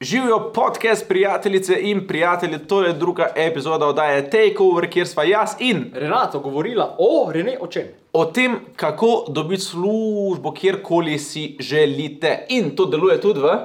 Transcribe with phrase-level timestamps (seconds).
[0.00, 5.90] Živijo podcast, prijateljice in prijatelji, to je druga epizoda oddaje Takeover, kjer sva jaz in
[5.94, 7.88] Renato govorila o Rene o čem?
[8.12, 12.46] o tem, kako dobiti službo, kjerkoli si želite.
[12.48, 13.58] In to deluje tudi v.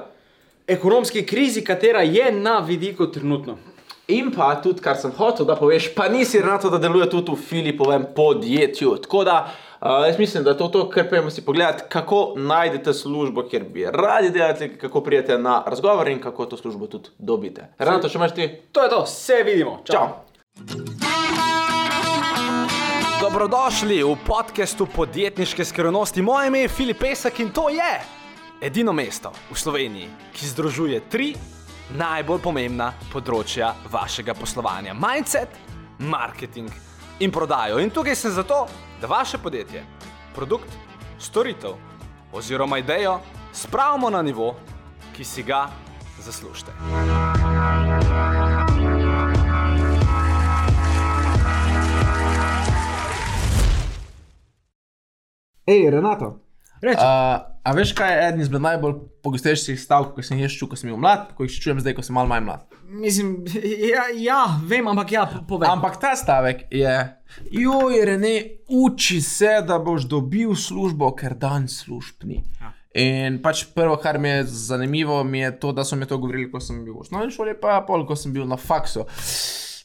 [0.66, 3.56] Ekonomski krizi, katera je na vidiku trenutno.
[4.08, 7.36] In pa tudi, kar sem hotel, da poveš, pa nisi Renato, da deluje tudi v
[7.48, 8.96] Filipovem podjetju.
[8.96, 9.54] Tako da
[9.84, 13.64] uh, jaz mislim, da je to to, kar pojmo si pogledati, kako najdete službo, kjer
[13.64, 17.68] bi radi delali, kako prijete na razgovor in kako to službo tudi dobite.
[17.78, 18.50] Renato, če imaš ti?
[18.72, 19.80] To je to, se vidimo.
[19.84, 20.08] Čau!
[23.20, 26.22] Dobrodošli v podkastu podjetniške skrivnosti.
[26.22, 28.00] Moje ime je Filip Pesek in to je
[28.60, 31.34] edino mesto v Sloveniji, ki združuje tri
[31.98, 35.48] najbolj pomembna področja vašega poslovanja: mindset,
[35.98, 36.70] marketing
[37.20, 37.80] in prodajo.
[37.80, 38.66] In tukaj sem zato,
[39.04, 39.84] da vaše podjetje,
[40.34, 40.68] produkt,
[41.18, 41.70] storitev
[42.32, 43.20] oziroma idejo
[43.52, 44.54] spravimo na nivo,
[45.16, 45.68] ki si ga
[46.18, 46.72] zaslužite.
[55.66, 56.43] Hej, Renato.
[56.84, 57.00] Reči.
[57.00, 60.76] Uh, a veš, kaj je eden izmed najbolj pogostejših stavkov, ki sem jih čutil, ko
[60.76, 62.66] sem bil mlad, ko jih čujem zdaj, ko sem malo manj mlad.
[62.84, 63.38] Mislim,
[63.94, 65.70] ja, ja, vem, ampak ja, povej.
[65.72, 66.92] Ampak ta stavek je,
[67.56, 68.34] joj, Rene,
[68.68, 72.42] uči se, da boš dobil službo, ker dan služb ni.
[72.60, 72.74] Ja.
[73.00, 76.50] In pač prvo, kar mi je zanimivo, mi je to, da so mi to govorili,
[76.52, 79.08] ko sem bil v osnovni šoli, pa pol, ko sem bil na faksu.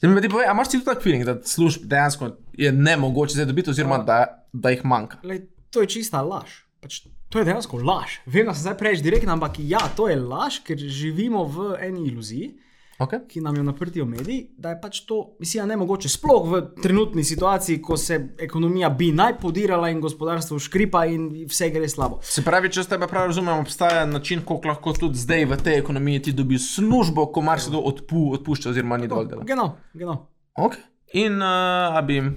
[0.00, 3.40] Da mi ti povej, a imaš ti tudi tak feeling, da služb dejansko je nemogoče
[3.40, 5.18] zdaj dobiti, oziroma da, da jih manjka?
[5.26, 6.60] Lej, to je čista laž.
[6.80, 8.20] Pač, to je dejansko laž.
[8.26, 12.08] Vem, da se zdaj preveč direktno, ampak ja, to je laž, ker živimo v eni
[12.08, 12.54] iluziji,
[13.00, 13.20] Okay.
[13.28, 16.08] ki nam jo naprtijo mediji, da je pač to misija nemogoče.
[16.08, 21.70] Sploh v trenutni situaciji, ko se ekonomija bi naj podirala in gospodarstvo škripa in vse
[21.72, 22.18] gre slabo.
[22.20, 25.80] Se pravi, če s tebe prav razumem, obstaja način, kako lahko tudi zdaj v tej
[25.80, 29.48] ekonomiji ti dobiš službo, ko marsikdo odpu, odpušča, oziroma ni dovolj dela.
[29.48, 30.18] Genau, genau.
[30.60, 30.84] Okay.
[31.24, 32.34] In uh, bi jim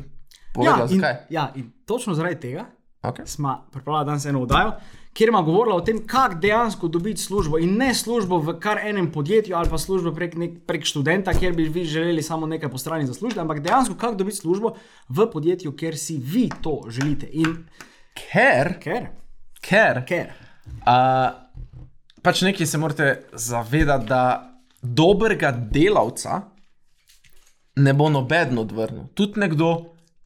[0.56, 1.20] povedal, in, zakaj?
[1.30, 2.70] ja, in točno zaradi tega
[3.04, 3.26] Okay.
[3.26, 4.72] smo pripravili danes eno oddajo,
[5.14, 9.12] kjer ima govorila o tem, kako dejansko dobiti službo in ne službo v kar enem
[9.12, 12.78] podjetju ali pa službo prek, nek, prek študenta, kjer bi vi želeli samo nekaj po
[12.78, 14.76] strani zaslužiti, ampak dejansko kako dobiti službo
[15.10, 17.28] v podjetju, kjer si vi to želite.
[17.32, 17.66] In
[18.14, 19.10] Ker, ker,
[19.62, 20.34] ker, ker.
[20.86, 21.34] uh,
[22.22, 24.24] pač nekaj se morate zavedati, da
[24.82, 26.42] dobrega delavca
[27.76, 29.08] ne bo noben odvrnil.
[29.18, 29.72] Tudi nekdo,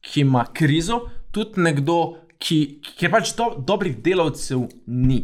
[0.04, 1.00] ki ima krizo,
[1.32, 2.58] tudi nekdo, ki,
[2.98, 5.20] ki pač do, dobrih delavcev ni.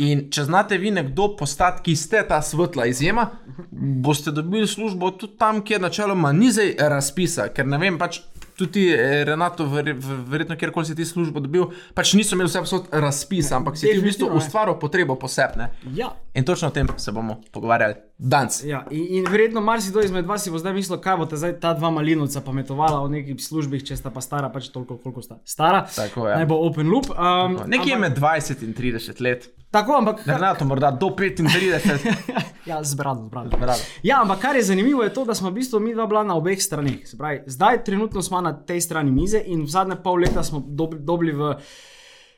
[0.00, 3.26] In če znate vi nekdo postati, ki ste ta svetla izjema,
[3.70, 8.22] boste dobili službo tudi tam, kjer načeloma ni zdaj razpisa, ker ne vem, pač
[8.60, 12.62] tudi eh, Renato, ver, ver, verjetno kjerkoli si ti službo dobil, pač niso imeli vse
[12.66, 15.70] vsot razpisa, ampak si ti v bistvu ustvaril potrebo posebne.
[15.96, 16.12] Ja.
[16.36, 18.60] In točno o tem se bomo pogovarjali danes.
[18.64, 21.72] Ja, in, in verjetno marsikdo izmed vas si bo zdaj mislil, kaj boste zdaj ta
[21.78, 25.86] dva malinovca pametovala o nekih službah, če sta pa stara, pač toliko, koliko sta stara.
[25.96, 26.36] Tako je.
[26.36, 27.08] Naj bo open loop.
[27.16, 29.48] Um, Nekje ampak, med 20 in 30 let.
[29.70, 30.26] Tako, ampak.
[30.26, 32.50] Renato, morda do 35.
[32.66, 33.50] Ja, zbrano, zbrano.
[33.56, 33.82] Zbrano.
[34.02, 36.34] Ja, ampak kar je zanimivo, je to, da smo v bistvu mi dva bila na
[36.36, 37.08] obeh straneh.
[37.46, 41.32] Zdaj, trenutno smo na tej strani mize in v zadnje pol leta smo dob, dobili
[41.32, 41.54] v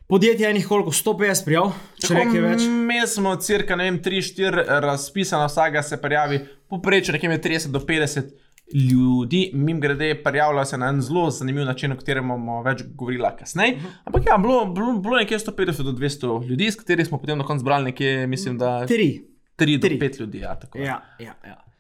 [0.09, 2.69] podjetje enih koliko 150 prijav, če nekaj več.
[2.69, 7.81] Mi smo cirka, ne vem, 3-4 razpisana, vsakega se prijavi, poprečju nekje med 30 do
[7.89, 8.33] 50
[8.73, 13.35] ljudi, mim grede, prijavljajo se na en zelo zanimiv način, o katerem bomo več govorila
[13.37, 13.79] kasneje.
[14.05, 17.45] Ampak ja, bilo, bilo, bilo nekje 150 do 200 ljudi, s katerih smo potem na
[17.45, 19.11] koncu zbrali nekje, mislim, da Tri.
[19.59, 19.99] 3 do tri.
[20.01, 20.39] 5 ljudi.
[20.39, 20.79] Ja, tako.
[20.79, 21.72] Ja, ja, ja.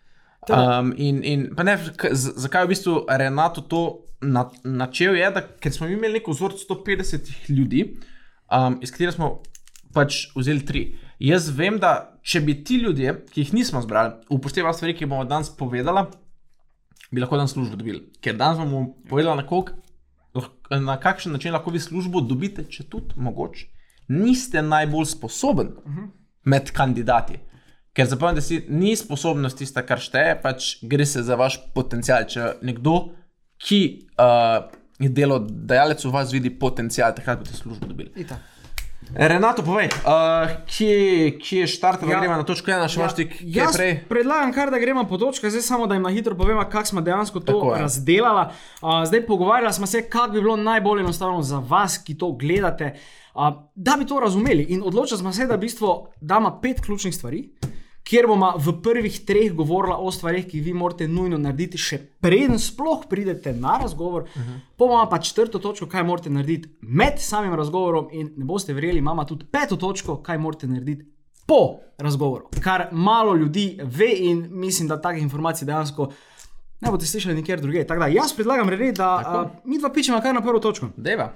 [0.51, 1.77] Um, in, in pa ne,
[2.13, 3.83] zakaj je v bistvu Renato to
[4.21, 7.85] na, načel, je, da ker smo imeli neko vzorec 150 ljudi,
[8.51, 9.29] um, iz katerih smo
[9.95, 10.83] pač vzeli tri.
[11.23, 15.27] Jaz vem, da če bi ti ljudje, ki jih nismo zbrali, upoštevali stvari, ki bomo
[15.31, 16.09] danes povedali,
[17.13, 18.03] bi lahko dan službo dobili.
[18.23, 19.71] Ker danes vam bom povedal, na, kolik,
[20.83, 23.69] na kakšen način lahko vi službo dobite, če tudi mogoče
[24.13, 25.73] niste najbolj sposoben
[26.45, 27.39] med kandidati.
[27.93, 32.25] Ker zapomnite si, ni sposobnost tista, kar šteje, pač gre se za vaš potencial.
[32.25, 33.11] Če nekdo,
[33.61, 33.81] ki
[34.17, 34.63] uh,
[34.97, 38.09] je delodajalec v vas, vidi potencial, takrat boste službo dobili.
[38.17, 38.49] Itak.
[39.13, 40.95] Renato, povej, uh, kje,
[41.37, 42.15] kje je štart, Ja.
[42.15, 42.21] ja.
[42.21, 43.91] gremo na točko ena, še imaš ti kaj prej?
[44.09, 47.03] predlagam, kar da gremo po točkah, zdaj samo da jim na hitro povemo, kako smo
[47.03, 47.83] dejansko to Tako je.
[47.83, 48.47] razdelali.
[48.81, 52.95] Uh, zdaj pogovarjali smo se, kako bi bilo najbolj enostavno za vas, ki to gledate,
[53.35, 54.71] uh, da bi to razumeli.
[54.71, 57.43] In odločili smo se, da v bistvu damo pet ključnih stvari.
[58.03, 62.59] Kjer bomo v prvih treh govorili o stvarih, ki vi morate nujno narediti, še preden
[62.59, 64.59] sploh pridete na razgovor, uh -huh.
[64.79, 69.25] bomo pa četrto točko, kaj morate narediti med samim razgovorom, in ne boste verjeli, imamo
[69.25, 71.05] tudi peto točko, kaj morate narediti
[71.47, 76.11] po razgovoru, kar malo ljudi ve in mislim, da takih informacij dejansko
[76.81, 77.87] ne boste slišali nikjer drugje.
[77.87, 80.89] Tako da jaz predlagam, Rene, da uh, mi dva pičemo kar na prvo točko.
[80.97, 81.33] Deva.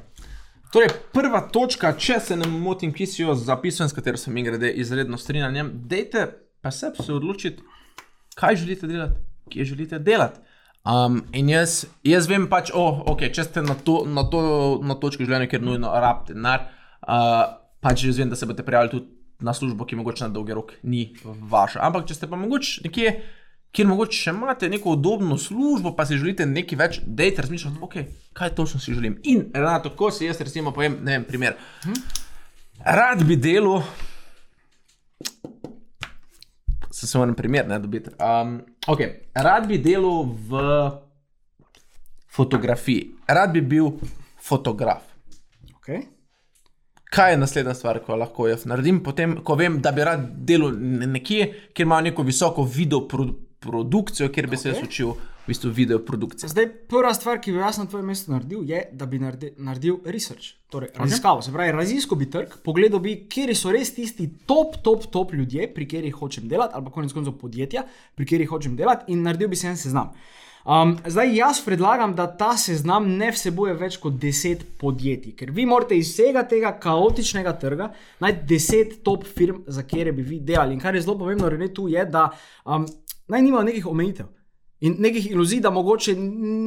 [0.73, 4.71] Torej, prva točka, če se ne motim, ki si jo zapisal, s katero sem grede
[4.71, 6.27] izredno strinjam, dejte
[6.67, 7.63] pa se se odločiti,
[8.35, 9.21] kaj želite delati,
[9.51, 10.41] kje želite delati.
[10.87, 14.41] Um, in jaz, jaz vem pač, oh, okay, če ste na, to, na, to,
[14.83, 16.65] na točki življenja, kjer nujno rabite denar,
[17.07, 17.43] uh,
[17.83, 20.73] pač jaz vem, da se boste prijavili tudi na službo, ki mogoče na dolgi rok
[20.83, 21.85] ni vaša.
[21.87, 23.13] Ampak če ste pa mogoče nekje,
[23.75, 28.11] kjer mogoče še imate neko udobno službo, pa si želite nekaj več, dejte razmišljati, okay,
[28.35, 29.21] kaj točno si želim.
[29.31, 31.59] In Renato, ko si jaz recimo povem, ne vem, primer.
[32.83, 33.85] Rad bi delal,
[36.97, 38.11] se samo en primer, ne dobiti.
[38.21, 39.11] Um, okay.
[39.35, 40.61] Rad bi delal v
[42.33, 43.91] fotografiji, rad bi bil
[44.41, 45.03] fotograf.
[45.77, 46.07] Okay.
[47.13, 50.73] Kaj je naslednja stvar, ko lahko jaz naredim, potem, ko vem, da bi rad delal
[50.73, 53.29] ne- nekje, kjer ima neko visoko video pro,
[53.61, 54.63] produkcijo, kjer bi okay.
[54.63, 55.11] se jaz učil
[55.47, 56.49] v bistvu video produkcije.
[56.49, 60.01] Zdaj, prva stvar, ki bi jaz na tvojem mestu naredil, je, da bi naredi, naredil
[60.05, 61.43] research, torej raziskavo.
[61.43, 65.69] Se pravi, raziskal bi trg, pogledal bi, kje so res tisti top, top, top ljudje,
[65.75, 69.53] pri katerih hočem delati, ali pa konec koncev podjetja, pri katerih hočem delati, in naredil
[69.53, 70.11] bi si en seznam.
[70.67, 75.63] Um, zdaj jaz predlagam, da ta seznam ne vsebuje več kot 10 podjetij, ker vi
[75.63, 77.93] morate iz vsega tega kaotičnega trga
[78.25, 80.75] najti 10 top firm, za katere bi vi delali.
[80.75, 82.25] In kar je zelo pomembno, Rene, tu je, da
[82.65, 82.83] um,
[83.29, 84.27] naj nimajo nekih omejitev.
[84.81, 86.13] In nekih iluzij, da mogoče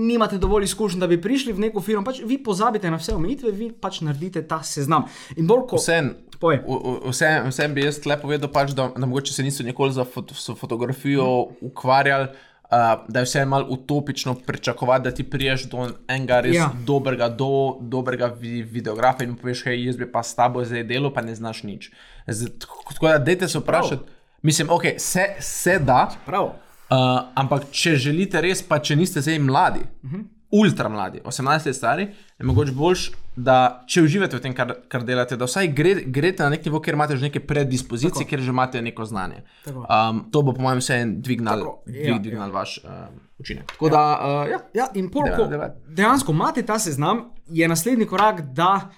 [0.09, 3.51] nimate dovolj izkušenj, da bi prišli v neko firmo, pač vi pozabite na vse omejitve,
[3.51, 5.05] vi pač naredite ta seznam.
[5.37, 6.63] In bolj kot Vsem, Povej.
[7.05, 10.33] vsem, vsem bi jaz tle povedal, pač, da, da mogoče se niso nikoli za foto,
[10.33, 11.25] s fotografijo
[11.61, 12.29] ukvarjali.
[12.69, 12.77] Uh,
[13.09, 16.67] da je vse malo utopično pričakovati, da ti priješ do enega res Ja.
[16.85, 20.83] dobrega, do, dobrega vi, videografa in mu poveš, hej, jaz bi pa s tabo zdaj
[20.83, 21.89] delal, pa ne znaš nič.
[22.27, 24.03] Z, tako da, dajte se vprašati.
[24.41, 26.43] Mislim, ok, se, se da, prav.
[26.89, 26.97] Uh,
[27.35, 30.23] ampak če želite res, pa če niste zdaj mladi, uh -huh.
[30.51, 32.07] ultra mladi, 18 let stari,
[32.39, 36.43] je mogoče boljš, da če uživate v tem, kar, kar delate, da vsaj gre, greste
[36.43, 38.29] na nek nivo, kjer imate že neke predispozicije, Tako.
[38.29, 39.43] kjer že imate neko znanje.
[39.65, 39.79] Tako.
[39.79, 42.91] Um, to bo, po mojem, vse en dvignal, Tako, ja, dvig, dvignal vaš uh,
[43.39, 43.65] učinek.
[43.71, 44.59] Tako da, uh, ja.
[44.73, 45.47] Ja, in pol, ko
[45.87, 48.89] dejansko imate ta seznam, je naslednji korak, da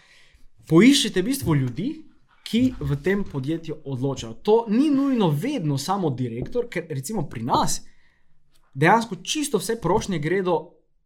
[0.69, 2.10] poiščete v bistvu ljudi,
[2.51, 4.33] ki v tem podjetju odločajo.
[4.43, 7.79] To ni nujno vedno samo direktor, ker recimo pri nas
[8.73, 10.57] dejansko čisto vse prošnje gredo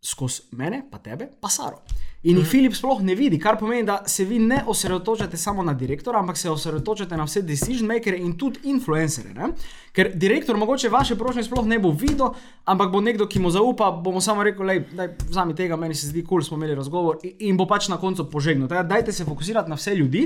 [0.01, 1.83] skozi mene, pa tebe, pa Saro.
[2.25, 5.73] In jih Filip sploh ne vidi, kar pomeni, da se vi ne osredotočate samo na
[5.77, 9.33] direktora, ampak se osredotočate na vse decision makers in tudi influencere.
[9.33, 9.51] Ne?
[9.93, 12.33] Ker direktor mogoče vaše prošnje sploh ne bo videl,
[12.65, 16.23] ampak bo nekdo, ki mu zaupa, bomo samo rekli, da vzami tega, meni se zdi
[16.23, 18.67] kul, cool, smo imeli razgovor in, bo pač na koncu požegnil.
[18.67, 20.25] Tako da dajte se fokusirati na vse ljudi.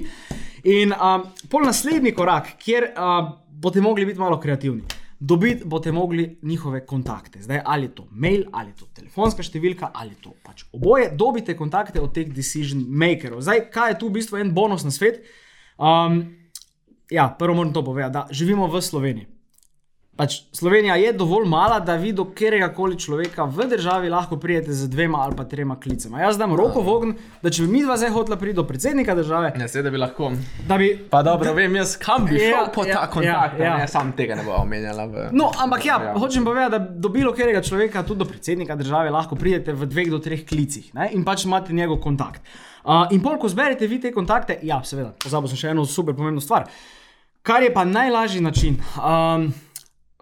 [0.64, 4.99] In um, pol naslednji korak, kjer uh, boste mogli biti malo kreativni.
[5.20, 7.42] Dobiti boste mogli njihove kontakte.
[7.42, 11.10] Zdaj, ali je to mail, ali je to telefonska številka, ali je to pač oboje.
[11.12, 13.42] Dobite kontakte od teh decision makerov.
[13.44, 15.20] Zdaj, kaj je tu v bistvu en bonus na svet?
[15.76, 16.22] Um,
[17.12, 19.28] ja, prvo moram to povedati, da živimo v Sloveniji.
[20.20, 24.74] Pač Slovenija je dovolj mala, da vi do katerega koli človeka v državi lahko pridete
[24.74, 26.20] z dvema ali pa trema klicema.
[26.20, 29.16] Jaz dam roko v ogen, da če bi mi dva zdaj hotela priti do predsednika
[29.16, 30.32] države, Ne, sedaj bi lahko.
[30.68, 33.56] da bi Pa dobro, vem jaz, kam bi šel Ja, po ja, ta kontakt.
[33.56, 33.66] ja, ja.
[33.66, 33.88] Ja, ja.
[33.88, 35.06] Sam tega ne bo omenjala.
[35.06, 35.30] V...
[35.32, 36.14] No, ampak ja, Ja.
[36.14, 40.10] hočem povedati, da do bilo katerega človeka, tudi do predsednika države, lahko pridete v dveh
[40.10, 41.10] do treh klicih ne?
[41.14, 42.42] in pač imate njegov kontakt.
[42.84, 46.12] Uh, in pol, ko zberete vi te kontakte, ja, seveda, pozabil sem še eno super
[46.16, 46.68] pomembno stvar.
[47.42, 48.76] Kar je pa najlažji način.
[49.00, 49.54] Um,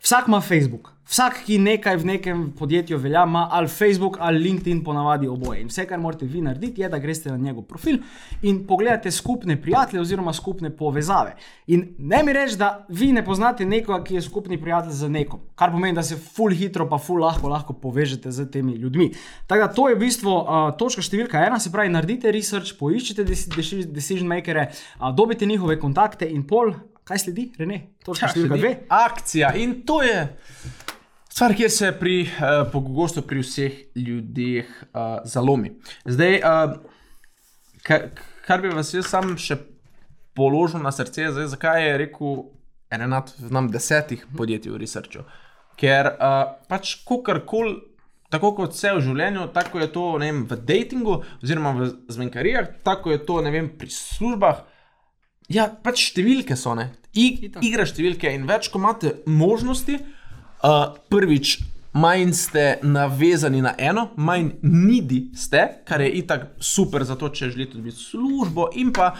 [0.04, 0.98] vsak ima Facebook.
[1.08, 5.62] Vsak, ki nekaj v nekem podjetju velja, ima ali Facebook ali LinkedIn, ponavadi oboje.
[5.62, 8.01] In vse, kar morate vi narediti, je, da greste na njegov profil
[8.42, 11.38] in pogledate skupne prijatelje oziroma skupne povezave.
[11.68, 15.39] In ne mi reči, da vi ne poznate nekoga, ki je skupni prijatelj z nekom,
[15.56, 19.13] kar pomeni, da se full hitro, pa full lahko, lahko povežete z temi ljudmi.
[19.48, 23.24] Tako da to je v bistvu uh, točka številka ena, se pravi, naredite research, poiščite
[23.24, 24.68] deci- deci- decision makere,
[25.00, 26.75] uh, dobite njihove kontakte in pol.
[27.08, 27.78] Kaj sledi, Rene?
[28.04, 28.70] Točka številka dve.
[28.92, 30.18] Akcija in to je
[31.32, 35.72] stvar, kjer se pri, uh, pogosto pri vseh ljudeh uh, zalomi.
[36.04, 36.76] Zdaj, uh,
[37.88, 38.10] kar,
[38.44, 39.56] kar bi vas jaz sam še
[40.36, 42.38] položil na srce, zdaj, zakaj je rekel
[42.92, 45.24] enot nam desetih podjetij v researchu.
[45.80, 47.78] Ker uh, pač kakorkoli,
[48.34, 53.16] tako kot vse v življenju, tako je to vem, v datingu, oziroma v zmenkarijah, tako
[53.16, 54.66] je to vem, pri službah.
[55.54, 56.89] Ja, pač številke so, ne.
[57.16, 61.58] I, igra številke in več, ko imate možnosti, uh, prvič,
[61.98, 67.54] manj ste navezani na eno, manj nidi ste, kar je itak super za to, če
[67.54, 69.13] želite dobiti službo in pa.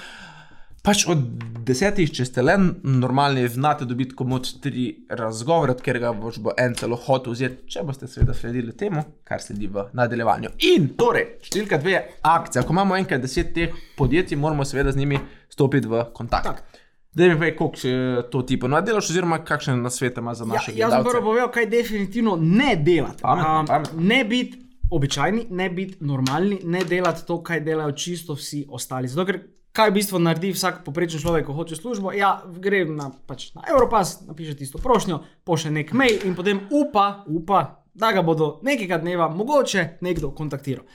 [0.88, 1.20] Pač od
[1.68, 2.54] desetih, če ste le
[2.88, 7.82] normalni, znate dobiti komod tri razgovore, od katerega boš bo en celo hotel vzeti, če
[7.84, 10.54] boste seveda sledili temu, kar sledi v nadaljevanju.
[10.70, 12.00] In torej, številka dve je
[12.32, 12.64] akcija.
[12.64, 15.20] Ko imamo enkrat deset teh podjetij, moramo seveda z njimi
[15.52, 16.48] stopiti v kontakt.
[16.48, 16.80] Tak.
[17.12, 17.92] Da mi povej, koliko še
[18.32, 21.10] to ti ponudelaš, oziroma kakšne nasvete ima za Ja, naše jaz bom gledalce.
[21.12, 23.26] prvo povedal, kaj definitivno ne delati.
[23.28, 24.08] Pametno, Um, pametno.
[24.08, 29.12] Ne biti običajni, ne biti normalni, ne delati to, kaj delajo čisto vsi ostali.
[29.12, 29.44] Zato, ker
[29.78, 32.12] kaj v bistvu naredi vsak poprečen človek, ko hoče službo?
[32.18, 37.24] Ja, gre na, pač na Europass, napiše tisto prošnjo, pošlje nek mail in potem upa,
[37.30, 40.86] upa, da ga bodo nekega dneva mogoče nekdo kontaktiral.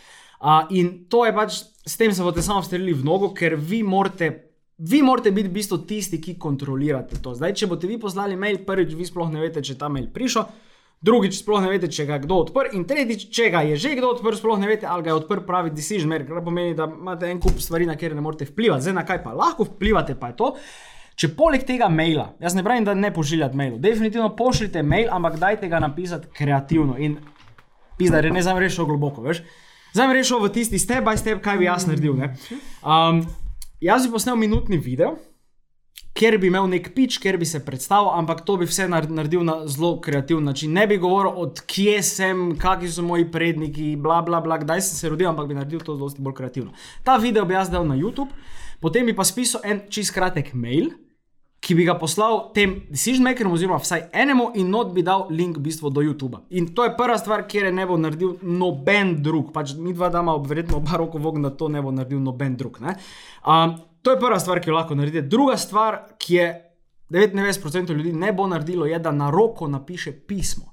[0.42, 3.84] Uh, in to je pač, s tem se boste samo strelili v nogo, ker vi
[3.86, 4.48] morate.
[4.82, 7.36] Vi morate biti v bistvu tisti, ki kontrolirate to.
[7.38, 10.08] Zdaj, če boste vi poslali mail, prvič, vi sploh ne veste, če je ta mail
[10.10, 10.48] prišel,
[11.02, 13.96] drugič, sploh ne veste, če ga je kdo odprl, in tretjič, če ga je že
[13.98, 16.86] kdo odprl, sploh ne veste, ali ga je odprl pravi decision maker, kar pomeni, da
[16.86, 18.86] imate en kup stvari, na katere ne morete vplivati.
[18.86, 20.52] Zdaj, na kaj pa lahko vplivate, pa je to.
[21.18, 25.36] Če poleg tega maila, jaz ne pravim, da ne pošiljate mailov, definitivno pošljite mail, ampak
[25.42, 27.18] dajte ga napisati kreativno in
[27.98, 29.42] pizda, da ne znam rešil globoko, veš.
[29.92, 32.16] Sem rešil v tisti step by step, kaj bi jaz naredil.
[32.16, 32.32] ne.
[32.80, 33.20] Um,
[33.84, 35.18] jaz bi posnel minutni video,
[36.14, 39.44] kjer bi imel nek pič, kjer bi se predstavil, ampak to bi vse nar- naredil
[39.44, 40.72] na zelo kreativen način.
[40.72, 45.12] Ne bi govoril, odkje sem, kakšni so moji predniki, bla, bla, bla, kdaj sem se
[45.12, 46.72] rodil, ampak bi naredil to dosti bolj kreativno.
[47.04, 48.30] Ta video bi jaz dal na YouTube,
[48.80, 50.92] potem bi pa spisal en čist kratek mail.
[51.62, 55.60] Ki bi ga poslal tem decision makerjem, oziroma vsaj enemu, in not bi dal link
[55.60, 56.40] v bistvu do YouTube.
[56.50, 59.52] In to je prva stvar, kjer je ne bo naredil noben drug.
[59.54, 62.80] Pač mi dva dama, verjetno oba roko vogn, da to ne bo naredil noben drug.
[62.82, 62.96] ne.
[63.46, 65.26] Um, to je prva stvar, ki jo lahko naredite.
[65.28, 66.48] Druga stvar, ki je
[67.10, 70.72] 99% ljudi ne bo naredilo, je, da na roko napiše pismo.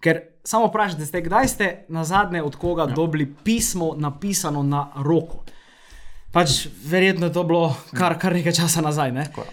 [0.00, 2.86] Ker samo vprašajte, ste, kdaj ste na zadnje od koga ja.
[2.86, 5.44] dobili pismo napisano na roko?
[6.32, 9.12] Pač verjetno je to bilo kar, kar nekaj časa nazaj.
[9.12, 9.28] Ne?
[9.30, 9.44] Uh,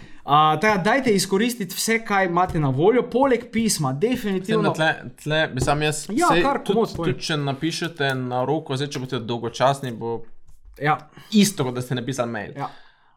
[0.60, 4.72] tako, da dajte izkoristiti vse, kar imate na voljo, poleg pisma, definitivno.
[4.72, 7.12] tle, tle, bi sam jaz, Ja, sej kar tudi, komot, povej.
[7.12, 10.22] tudi če napišete na roko, zdaj če boste dolgočasni, bo
[10.82, 10.98] Ja,
[11.32, 12.52] isto, kot da ste napisali mail.
[12.56, 12.68] ja.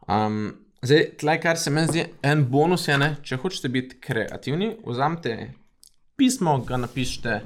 [0.07, 4.75] Um, zdaj, tle, kar se meni zdi, en bonus je, ne, če hočete biti kreativni,
[4.85, 5.53] vzamete
[6.15, 7.39] pismo, ga napišite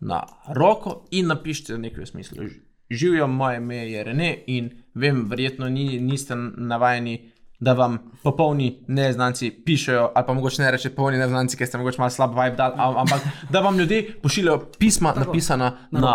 [0.00, 0.22] na
[0.54, 2.48] roko in napišite nekaj v smislu.
[2.90, 7.18] Živijo, moje ime je Rene in vem, verjetno ni, niste navajeni,
[7.60, 11.98] da vam popolni neznanci pišejo, ali pa mogoče ne reče popolni neznanci, ker ste mogoče
[11.98, 16.12] malo slab vibe dal, am- ampak da vam ljudje pošiljajo pisma napisana na,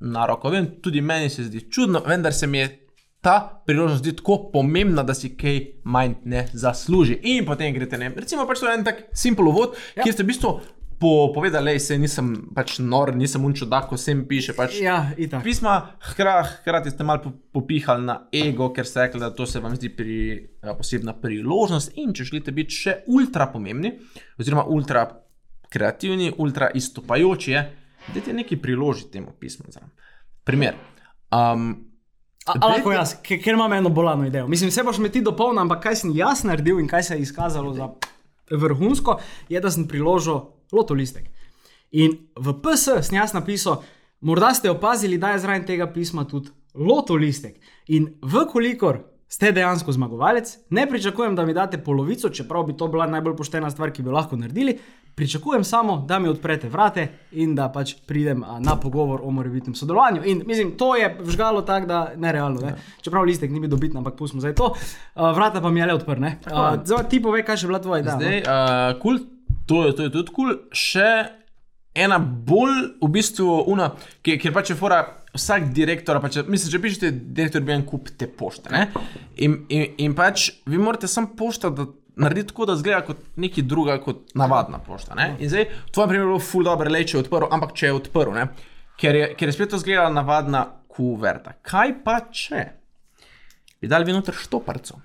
[0.00, 0.50] na roko.
[0.50, 2.85] Vem, tudi meni se zdi čudno, vendar se mi je
[3.26, 7.18] ta priložnost zdi tako pomembna, da si kaj manj ne zasluži.
[7.34, 8.12] In potem greste ne.
[8.14, 10.04] Recimo, pač to je en tak simpel uvod, ja.
[10.04, 10.52] kjer ste v bistvu
[11.00, 14.54] po, povedali, da se nisem pač nor, nisem unčo, da ko sem piše.
[14.56, 15.42] Pač, ja itak.
[15.44, 15.74] Pisma,
[16.12, 19.74] hkrati, hkrati ste malo po- popihali na ego, ker ste rekli, da to se vam
[19.76, 20.20] zdi pri,
[20.62, 21.98] a, posebna priložnost.
[22.02, 23.96] In če želite biti še ultra pomembni,
[24.38, 25.04] oziroma ultra
[25.72, 27.66] kreativni, ultra izstopajoči, je,
[28.14, 29.66] dajte nekaj priložiti temu pismu.
[30.46, 30.78] Primer.
[31.34, 31.95] Um,
[32.46, 34.46] A, a lahko jaz, ker, imam eno bolano idejo.
[34.46, 37.24] Mislim, vse boš me ti dopolnil, ampak kaj sem jaz naredil in kaj se je
[37.26, 37.88] izkazalo za
[38.50, 40.40] vrhunsko, je, da sem priložil
[40.72, 41.26] loto listek.
[41.90, 43.82] In v PS sem jaz napisal,
[44.20, 47.58] morda ste opazili, da je zraven tega pisma tudi loto listek.
[47.88, 53.06] In vkolikor ste dejansko zmagovalec, ne pričakujem, da mi date polovico, čeprav bi to bila
[53.10, 54.78] najbolj poštena stvar, ki bi jo lahko naredili.
[55.16, 59.74] Pričakujem samo, da mi odprete vrate in da pač pridem a, na pogovor o morebitnem
[59.74, 60.20] sodelovanju.
[60.24, 62.60] In mislim, to je vžgalo tako, da nerealno.
[62.60, 62.74] Ne?
[63.00, 64.74] Čeprav listek ni bil dobitna, ampak pustimo zdaj to.
[65.14, 66.34] A, vrata pa mi je le odprne.
[66.84, 68.14] Zdaj ti povej, kaj še bila tvoja ideja.
[68.14, 68.20] no?
[68.20, 69.18] Zdaj, uh, cool,
[69.66, 70.52] to, je, to je tudi kul.
[70.52, 70.60] Cool.
[70.70, 71.08] Še
[71.96, 75.00] ena bolj v bistvu una, ki- kjer pač je fora.
[75.32, 78.70] Vsak direktor, pač, mislim, če pišete, direktor bi en kup te pošte.
[78.72, 78.86] ne.
[79.36, 81.84] In, in, in pač vi morate sam pošto da
[82.16, 85.14] narediti tako, da zgleda kot nekaj druga, kot navadna pošta.
[85.14, 85.34] Ne?
[85.38, 87.90] In zdaj, v tvojem primeru je bilo ful dobro, le če je odprl, ampak če
[87.90, 88.48] je odprl, ne?
[88.96, 91.58] ker je, ker je spet to zgledala navadna kuverta.
[91.66, 92.64] Kaj pa če
[93.80, 95.00] bi dali vi noter štoparco?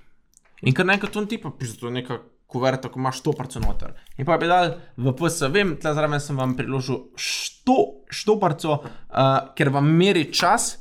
[0.63, 3.95] In kar naenkrat on tipa, piše, to neka kuverta, ko imaš štoparco noter.
[4.19, 7.77] In pa bi dal v PS, vem, tle zraven sem vam priložil što,
[8.11, 10.77] štoparco, uh, ker vam meri čas,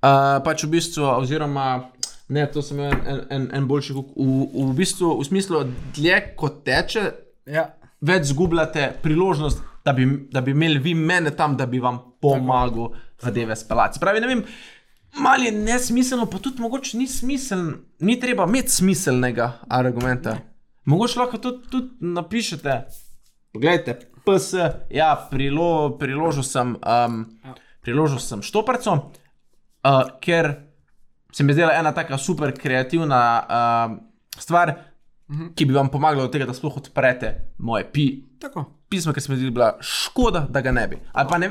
[0.00, 1.72] uh, pač v bistvu, oziroma.
[2.32, 4.12] Ne, to sem imel en, en, en boljši kuk.
[4.16, 5.64] V, v bistvu, v smislu,
[5.96, 7.10] dlje kot teče,
[7.50, 7.64] Ja.
[8.00, 12.92] več zgubljate priložnost, da bi, da bi imeli vi mene tam, da bi vam pomagal
[13.22, 13.98] zadeve speljati.
[14.00, 14.44] Pravi, ne vem,
[15.18, 20.36] malo je nesmiselno, pa tudi mogoče ni smiselno, ni treba imeti smiselnega argumenta.
[20.86, 22.78] Mogoče lahko tudi, tudi napišete,
[23.52, 24.54] poglejte, PS,
[24.94, 27.24] ja, prilo, priložil sem, um,
[27.82, 30.54] priložil sem štoparco, uh, ker
[31.32, 33.96] se mi zdela ena tako super kreativna uh,
[34.38, 34.74] stvar,
[35.56, 38.06] ki bi vam pomagala do tega, da sploh odprete moje pi,
[38.40, 38.64] Tako.
[38.88, 40.98] pismo, ki se mi zdi bila škoda, da ga ne bi.
[41.12, 41.50] Ali pa ne,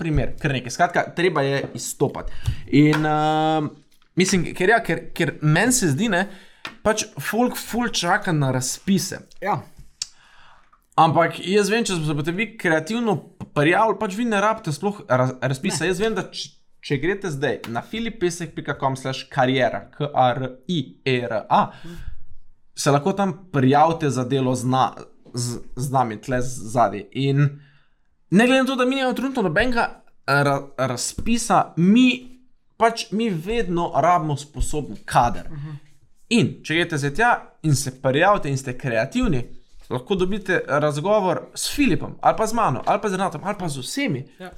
[0.00, 0.72] primer, kar nekaj.
[0.72, 2.32] Skratka, treba je izstopati.
[2.80, 3.68] In uh,
[4.16, 6.24] mislim, ker, ja, ker, ker meni se zdi, ne,
[6.84, 9.20] pač folk ful čaka na razpise.
[9.44, 9.60] Ja.
[10.98, 13.18] Ampak jaz vem, če se boste vi kreativno
[13.54, 15.84] prijavili, pač vi ne rabite sploh raz, razpisa.
[15.84, 15.92] Ne.
[15.92, 16.48] Jaz vem, da č,
[16.88, 21.62] če greste zdaj na filipesek.com slash karijera, k-r-i-e-r-a,
[22.78, 24.92] se lahko tam prijavite za delo z, na,
[25.34, 27.04] z, z nami, tle zadaj.
[27.12, 27.42] In
[28.30, 29.84] ne glede na to, da mi nimamo trenutno nobenega
[30.26, 32.38] ra, razpisa, mi
[32.78, 35.46] pač mi vedno rabimo sposoben kader.
[35.50, 35.76] Uh -huh.
[36.28, 37.30] In če greste zdaj tja
[37.62, 39.44] in se prijavite in ste kreativni,
[39.90, 43.68] lahko dobite razgovor s Filipom, ali pa z mano, ali pa z Renatom, ali pa
[43.68, 44.50] z vsemi, Ja.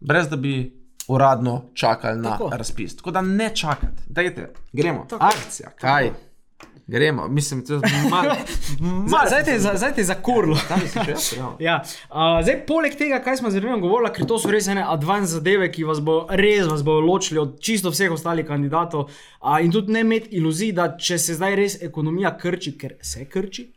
[0.00, 2.44] brez da bi uradno čakali na Tako.
[2.44, 2.56] Tako.
[2.56, 2.96] razpis.
[2.96, 5.06] Tako da ne čakajte, dajte, gremo.
[5.08, 5.24] Tako.
[5.24, 6.10] Akcija, kaj?
[6.86, 7.80] Gremo, mislim, da je
[8.10, 8.34] malo.
[9.08, 9.72] Zdaj- te, za-
[11.08, 11.82] jaz, ja.
[12.10, 15.72] Uh, zdaj, poleg tega, kaj smo zanimivo govorili, ker to so res ene advanced zadeve,
[15.72, 19.00] ki vas bo res vas bo ločili od čisto vseh ostalih kandidatov.
[19.00, 23.24] Uh, in tudi ne imeti iluzij, da če se zdaj res ekonomija krči, ker se
[23.24, 23.70] krči,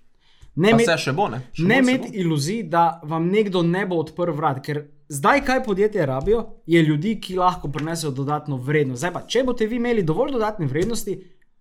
[1.57, 4.59] ne imeti iluzij, da vam nekdo ne bo odprl vrat.
[4.65, 8.99] Ker zdaj, kaj podjetje rabijo, je ljudi, ki lahko prinesejo dodatno vrednost.
[8.99, 11.17] Zdaj pa, če boste vi imeli dovolj dodatne vrednosti,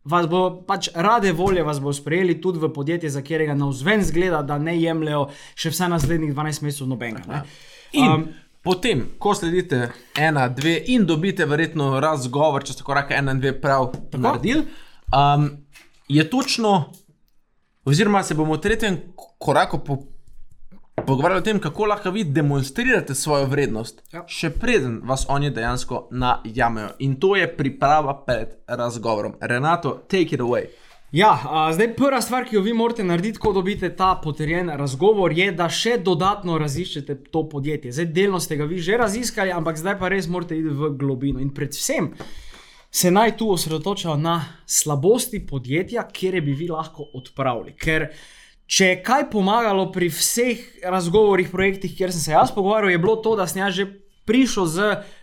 [0.07, 4.05] vas bo pač rade volje vas bo sprejeli tudi v podjetje, za katerega na vzven
[4.05, 7.43] zgleda, da ne jemljajo še vse naslednjih 12 mesecev nobenega.
[7.99, 8.29] um,
[8.63, 9.89] potem, ko sledite
[10.19, 14.67] ena, dve in dobite verjetno razgovor, če ste korak ena in dve prav naredili,
[15.11, 15.51] um,
[16.09, 16.77] je točno,
[17.87, 19.01] oziroma se bomo v tretjem
[19.43, 19.99] koraku po,
[21.05, 24.25] pogovarjali o tem, kako lahko vi demonstrirate svojo vrednost, Ja.
[24.29, 26.89] še preden vas oni dejansko najamejo.
[26.99, 29.35] In to je priprava pred razgovorom.
[29.41, 30.67] Renato, take it away.
[31.13, 35.33] Ja, a, zdaj prva stvar, ki jo vi morate narediti, ko dobite ta potrjen razgovor,
[35.33, 37.93] je, da še dodatno raziščete to podjetje.
[37.93, 41.41] Zdaj, delno ste ga vi že raziskali, ampak zdaj pa res morate iti v globino.
[41.41, 42.11] In predvsem
[42.91, 47.77] se naj tu osredotočajo na slabosti podjetja, kjer bi vi lahko odpravili.
[47.79, 48.09] Ker
[48.67, 53.17] če je kaj pomagalo pri vseh razgovorih, projektih, kjer sem se jaz pogovarjal, je bilo
[53.23, 53.87] to, da sem jaz že
[54.27, 54.79] prišel z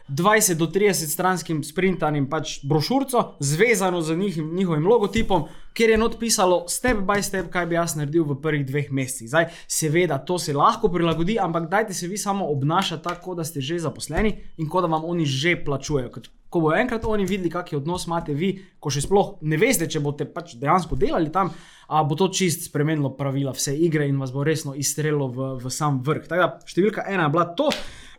[0.08, 6.20] 20 do 30 stranskim sprintanim pač brošurico, zvezano z njihim, njihovim logotipom, kjer je not
[6.20, 9.30] pisalo step by step, kaj bi jaz naredil v prvih dveh mesecih.
[9.30, 13.62] Zdaj, seveda, to se lahko prilagodi, ampak dajte se vi samo obnašati tako, da ste
[13.62, 16.12] že zaposleni in kot da vam oni že plačujejo.
[16.12, 19.88] Ker Ko bodo enkrat oni videli, kakšen odnos imate vi, ko še sploh ne veste,
[19.90, 21.50] če boste pač dejansko delali tam,
[21.90, 25.74] a bo to čist spremenilo pravila vse igre in vas bo resno izstrelilo v, v
[25.74, 26.28] sam vrh.
[26.30, 27.72] Tako da številka ena je bila to.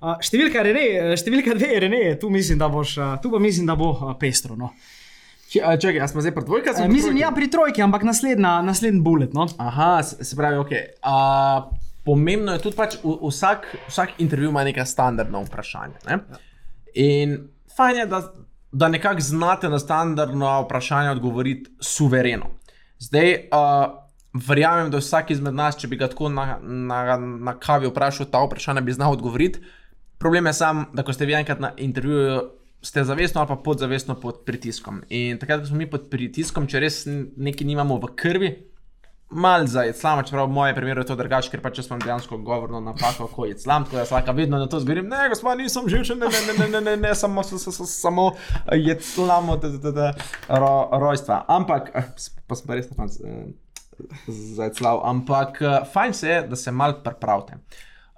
[0.05, 3.79] A, številka, Rene, številka dve je Rene, tu mislim, da boš, a, tu mislim, da
[3.79, 4.59] bo a, pestro.
[4.59, 4.75] No.
[5.55, 6.75] Čakaj, a smo zdaj pri dvojki?
[6.75, 7.23] E, mislim, trojki?
[7.23, 9.35] ja, pri trojki, ampak naslednja, naslednji bullet.
[9.37, 9.47] No.
[9.63, 10.73] Aha, se, se pravi, ok.
[10.99, 16.03] Uh, pomembno je tudi, pač v, vsak, vsak intervju ima neka standardna vprašanja.
[16.09, 16.19] Ne?
[17.01, 17.39] In
[17.77, 18.23] fajn je, da,
[18.73, 22.47] da nekako znate na standardna vprašanja odgovoriti suvereno.
[22.99, 23.95] Zdaj, uh,
[24.49, 28.43] verjamem, da vsak izmed nas, če bi ga tako na, na, na kavi vprašal ta
[28.45, 29.63] vprašanja, bi znal odgovoriti.
[30.19, 32.41] Problem je sam, da ko ste vi enkrat na intervjuju,
[32.85, 35.03] ste zavestno ali pa podzavestno pod pritiskom.
[35.09, 38.51] In takrat, ko smo mi pod pritiskom, če res nekaj nimamo v krvi,
[39.35, 42.39] mal za islama, čeprav v mojem primeru je to drugače, ker pač jaz imam dejansko
[42.39, 45.89] govorno napako, ko je islam, tako da slaka vedno na to zgorim, ne, gospod, nisem
[45.89, 48.29] živčen, ne, ne, ne, ne, ne, ne, ne samo, s- s- s- samo
[48.73, 50.09] je islamo, da, da, da,
[50.51, 51.45] ro, rojstva.
[51.49, 52.07] Ampak, eh,
[52.47, 53.09] pa sem pa res tam
[54.29, 57.59] za islav, ampak eh, fajn se je, da se mal pripravite.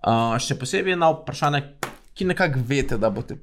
[0.07, 1.61] Uh, še posebej na vprašanje,
[2.15, 3.35] ki nekako veste, da boste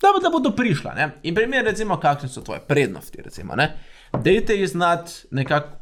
[0.00, 0.92] da, da bodo prišla.
[0.94, 1.06] Ne?
[1.22, 3.22] In primer, recimo, kakšne so tvoje prednosti.
[4.20, 5.79] Dejte jih znati nekako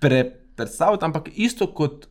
[0.00, 0.24] pre,
[0.56, 2.08] predstaviti, ampak isto kot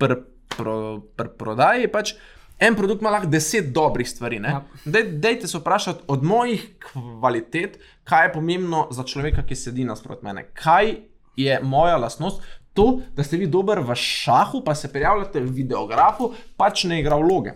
[0.00, 0.16] pri
[0.56, 2.14] pro, pri prodaji, pač
[2.58, 4.40] en produkt ima lahko deset dobrih stvari.
[4.42, 4.50] Ja.
[4.50, 4.62] Ja.
[4.84, 10.24] Dej, dejte se vprašati od mojih kvalitet, kaj je pomembno za človeka, ki sedi nasprot
[10.24, 10.48] mene.
[10.56, 10.96] Kaj
[11.36, 12.42] je moja lastnost?
[12.76, 17.16] To, da ste vi dober v šahu, pa se prijavljate v videografu, pač ne igra
[17.16, 17.54] vloge.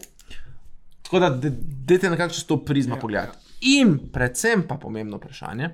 [1.04, 1.28] Tako da,
[1.88, 3.38] dajte nekako čez to prizmo ja, pogledati.
[3.68, 5.68] In predvsem pa pomembno vprašanje,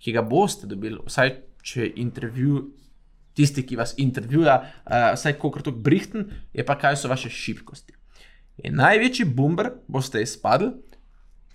[0.00, 2.62] ki ga boste dobili, vsaj če intervju,
[3.34, 7.94] tisti, ki vas intervjuja, uh, vsaj kolikor to brihten, je pa kaj so vaše šibkosti.
[8.64, 10.72] In največji bomber boste izpadli,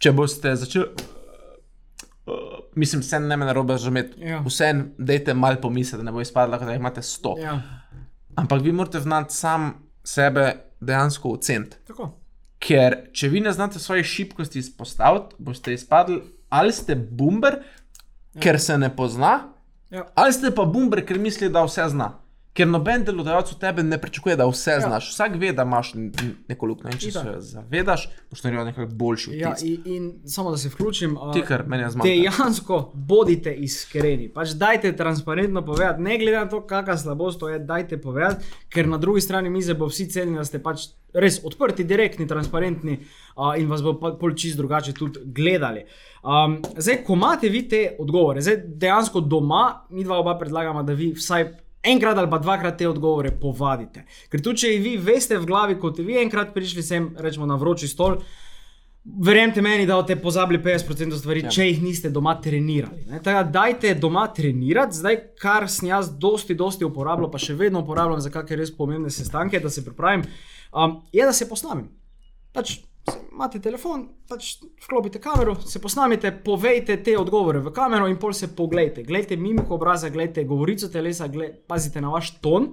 [0.02, 1.08] če boste začeli.
[2.28, 4.22] Uh, mislim, vse ne me narobe razumeti.
[4.22, 4.42] Ja.
[4.46, 7.36] Vse, dajte malo pomisliti, da ne bo izpadlo, da imate 100.
[7.42, 7.60] Ja,
[8.38, 11.78] Ampak vi morate znati sam sebe dejansko oceniti.
[12.62, 17.60] Ker če vi ne znate svoje šibkosti izpostaviti, boste izpadli ali ste bomber,
[18.40, 19.54] ker se ne pozna,
[19.90, 20.06] Ja.
[20.16, 22.12] Ali ste pa bumber, ker misli, da vse zna.
[22.58, 24.80] Ker noben delodajalec od tebe ne pričakuje, da vse ja.
[24.82, 25.12] znaš.
[25.12, 25.92] Vsak ve, da imaš
[26.50, 26.90] neko luknjo.
[26.90, 27.28] In če Itak.
[27.28, 29.64] se zavedaš, boš naredil nekako boljši Ja, vtis.
[29.64, 31.18] in, in samo da se vključim.
[31.22, 32.16] a, Ti, kar meni je zmanjkalo.
[32.16, 34.30] Dejansko bodite iskreni.
[34.34, 38.88] Pač dajte transparentno povedati, ne glede na to, kakšna slabost to je, dajte povedati, ker
[38.90, 43.54] na drugi strani mize bo vsi cenili, da ste pač res odprti, direktni, transparentni uh,
[43.58, 45.86] in vas bo pol čist drugače tudi gledali.
[46.24, 50.94] Um, zdaj, ko imate vi te odgovore, zdaj dejansko doma, mi dva oba predlagamo, da
[50.94, 51.67] vi vsaj.
[51.88, 54.06] Enkrat ali pa dvakrat te odgovore povadite.
[54.32, 57.88] Ker tudi, če vi veste v glavi, kot vi enkrat prišli sem, rečemo na vroči
[57.88, 58.20] stol,
[59.08, 61.52] Verjemite meni, da boste pozabili 50% stvari, ja.
[61.54, 63.06] če jih niste doma trenirali.
[63.08, 63.22] ne.
[63.24, 67.86] Tako da dajte doma trenirati, zdaj kar sem jaz dosti, dosti uporabljal, pa še vedno
[67.86, 70.26] uporabljam za kakšne res pomembne sestanke, da se pripravim,
[70.74, 71.88] um, je da se posnamem.
[72.52, 72.82] Pač
[73.32, 78.50] imate telefon, pač vklopite kamero, se posnamite, povejte te odgovore v kamero in pol se
[78.56, 79.04] pogledajte.
[79.08, 82.72] Glejte mimiko obraza, glejte govorico telesa, gled, pazite na vaš ton.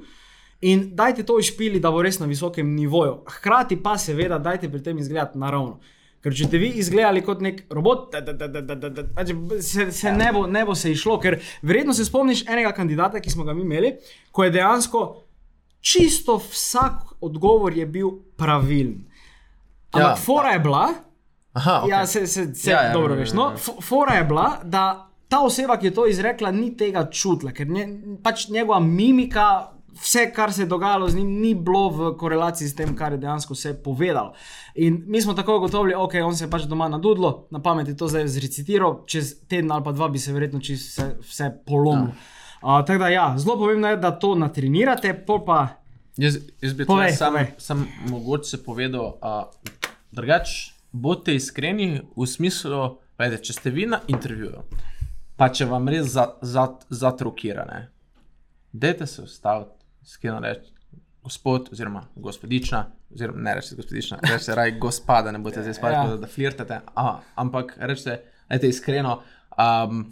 [0.64, 3.18] In dajte to izpili, da bo res na visokem nivoju.
[3.36, 5.80] Hkrati pa seveda dajte pri tem izgledati naravno.
[6.24, 9.04] Ker če ste vi izgledali kot nek robot, da, da, da, da, da, da, da,
[9.12, 11.18] pač se, se ne, bo, ne bo se išlo.
[11.20, 13.98] Ker verjetno se spomniš enega kandidata, ki smo ga imeli,
[14.32, 15.04] ko je dejansko
[15.84, 19.04] čisto vsak odgovor je bil pravilen.
[19.94, 20.16] Ampak Ja.
[20.16, 20.88] fora je bila,
[21.52, 21.90] Aha, okay.
[21.90, 23.28] Ja, se, se, se Ja, ja, dobro ja, veš.
[23.28, 23.54] ja, No, ja.
[23.54, 24.86] F- fora je bila, da
[25.28, 27.84] ta oseba, ki je to izrekla, ni tega čutila, ker nje,
[28.22, 32.74] pač njegova mimika, vse, kar se je dogajalo z njim, ni bilo v korelaciji s
[32.74, 34.32] tem, kar je dejansko se povedalo.
[34.76, 37.96] In mi smo tako ugotovili, ok, on se je pač doma nadudlo, na pamet je
[37.96, 42.10] to zdaj zrecitiral, čez teden ali pa dva bi se verjetno vse, vse polomilo.
[42.10, 42.14] Ja.
[42.70, 45.14] Uh, tako da, ja, zelo pomembno je, da to natrenirate,
[45.46, 45.68] pa
[46.16, 49.42] Jaz, jaz bi Povej, tudi sam, mogoče povedal, uh,
[50.14, 54.62] drugač bodite iskreni v smislu, vede, če ste vi na intervjuju,
[55.38, 57.88] pa če vam res za, za, zatrokirane,
[58.72, 59.74] dajte se ustaviti,
[60.06, 60.70] skino reči,
[61.24, 66.04] gospod oziroma gospodična, oziroma ne rečete gospodična, rečete raj gospoda, ne boste zdaj spali, Ja.
[66.10, 66.16] ja.
[66.16, 69.22] da flirtate, Aha, ampak rečete, dajte iskreno.
[69.58, 70.04] Um,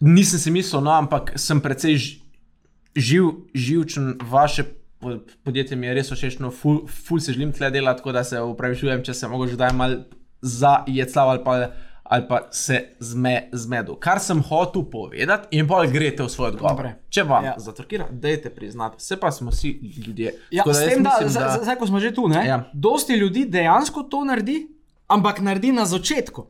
[0.00, 1.98] nisem si mislil, no, ampak sem precej
[2.94, 4.64] živ, živčen, vaše
[5.44, 8.40] podjetje mi je res všeč, no, ful, ful se želim tle delati, tako da se
[8.40, 9.94] upravičujem, če se mogoče daj mal
[10.42, 11.54] zajeclav ali pa,
[12.04, 13.96] ali pa se zme, zmedu.
[13.96, 16.70] Kar sem hotel povedati, in pa greste v svoj odgovor.
[16.72, 16.94] Dobre.
[17.08, 17.54] Če vam Ja.
[17.58, 19.72] zatrkira, dajte priznati, vse pa smo vsi
[20.06, 20.34] ljudje.
[20.50, 21.58] Ja, Tako s tem, da, mislim, da...
[21.62, 22.64] Zdaj, ko smo že tu, ne, Ja.
[22.72, 24.66] dosti ljudi dejansko to naredi,
[25.08, 26.46] ampak naredi na začetku.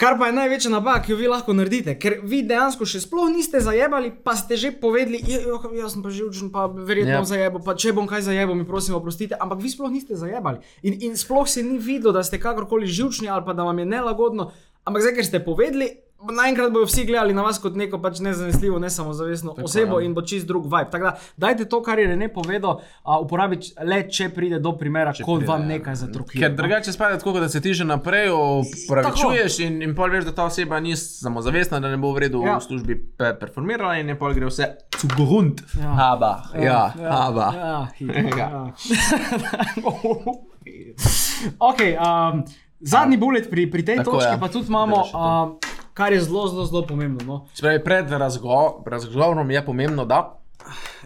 [0.00, 3.28] Kar pa je največja napaka, ki jo vi lahko naredite, ker vi dejansko še sploh
[3.28, 7.20] niste zajebali, pa ste že povedali, "Ja, ja, jaz sem pa živčen, pa verjetno Ja.
[7.20, 7.24] ja.
[7.24, 10.64] zajebo, pa če bom kaj zajebo, mi prosim, oprostite, ampak vi sploh niste zajebali.
[10.82, 13.84] In, in sploh se ni videlo, da ste kakorkoli živčni ali pa da vam je
[13.84, 14.52] nelagodno,
[14.88, 18.78] ampak zdaj, ker ste povedali, naenkrat bodo vsi gledali na vas kot neko pač nezanesljivo,
[18.78, 20.06] nesamozavestno Tako, osebo ja.
[20.06, 20.90] in bo čist drug vibe.
[20.90, 25.12] Tako da, dajte to, kar je Rene povedal, uh, uporabiti le, če pride do primera,
[25.16, 25.68] Če ko pride, vam ja.
[25.76, 26.48] nekaj zatrukira.
[26.48, 30.36] Ker drugače spada tako, da se ti že naprej opravičuješ in, in pol veš, da
[30.36, 32.54] ta oseba ni samozavestna, da ne bo v redu Ja.
[32.54, 32.58] ja.
[32.58, 35.64] v službi pe performirala in pol gre vse cugrund.
[35.76, 35.82] Ja.
[35.84, 35.94] Ja.
[36.00, 37.48] Haba, ja, ja, haba.
[37.56, 38.36] Ja, Ja.
[38.36, 38.62] ja.
[41.70, 42.44] okay, um,
[42.80, 44.38] zadnji bullet pri, pri tej Tako, točki, ja.
[44.40, 45.58] pa tudi imamo, um,
[46.00, 47.24] kar je zelo, zelo, zelo pomembno.
[47.24, 47.46] No?
[47.54, 50.36] Spravi, pred razgo razgovorom je pomembno, da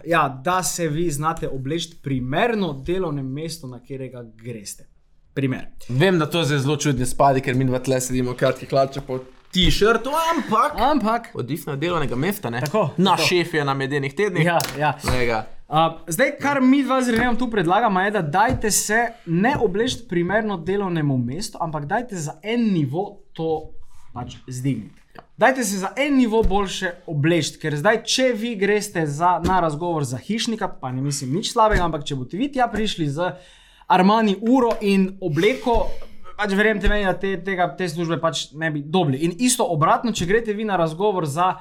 [0.05, 4.87] Ja, da se vi znate obleči primerno delovno mesto, na katerega greste.
[5.33, 5.65] Primer.
[5.89, 9.03] vem, da to je zelo čudni spadi, ker mi dva tle sedimo v kratkih hlačah
[9.03, 9.19] po
[9.51, 12.61] t-shirtu, ampak Ampak, odvisno od delovnega mesta, ne?
[12.61, 13.27] Tako, Naš tako.
[13.27, 14.45] šef je na medenih tednih.
[14.45, 14.93] ja, ja.
[15.11, 15.45] Lega.
[15.67, 15.77] Uh,
[16.07, 20.57] zdaj, kar mi dva z Renem tu predlagamo, je, da dajte se ne obleči primerno
[20.57, 23.74] delovnemu mestu, ampak dajte za en nivo to
[24.15, 24.95] pač zdigniti.
[25.37, 30.03] Dajte se za en nivo boljše obleči, ker zdaj, če vi greste za, na razgovor
[30.07, 33.33] za hišnika, pa ne mislim nič slabega, ampak če boste vi tja prišli z
[33.91, 35.75] Armani uro in obleko,
[36.39, 39.21] pač verjemite meni, da te, tega, te službe pač ne bi dobili.
[39.27, 41.53] In isto obratno, če greste vi na razgovor za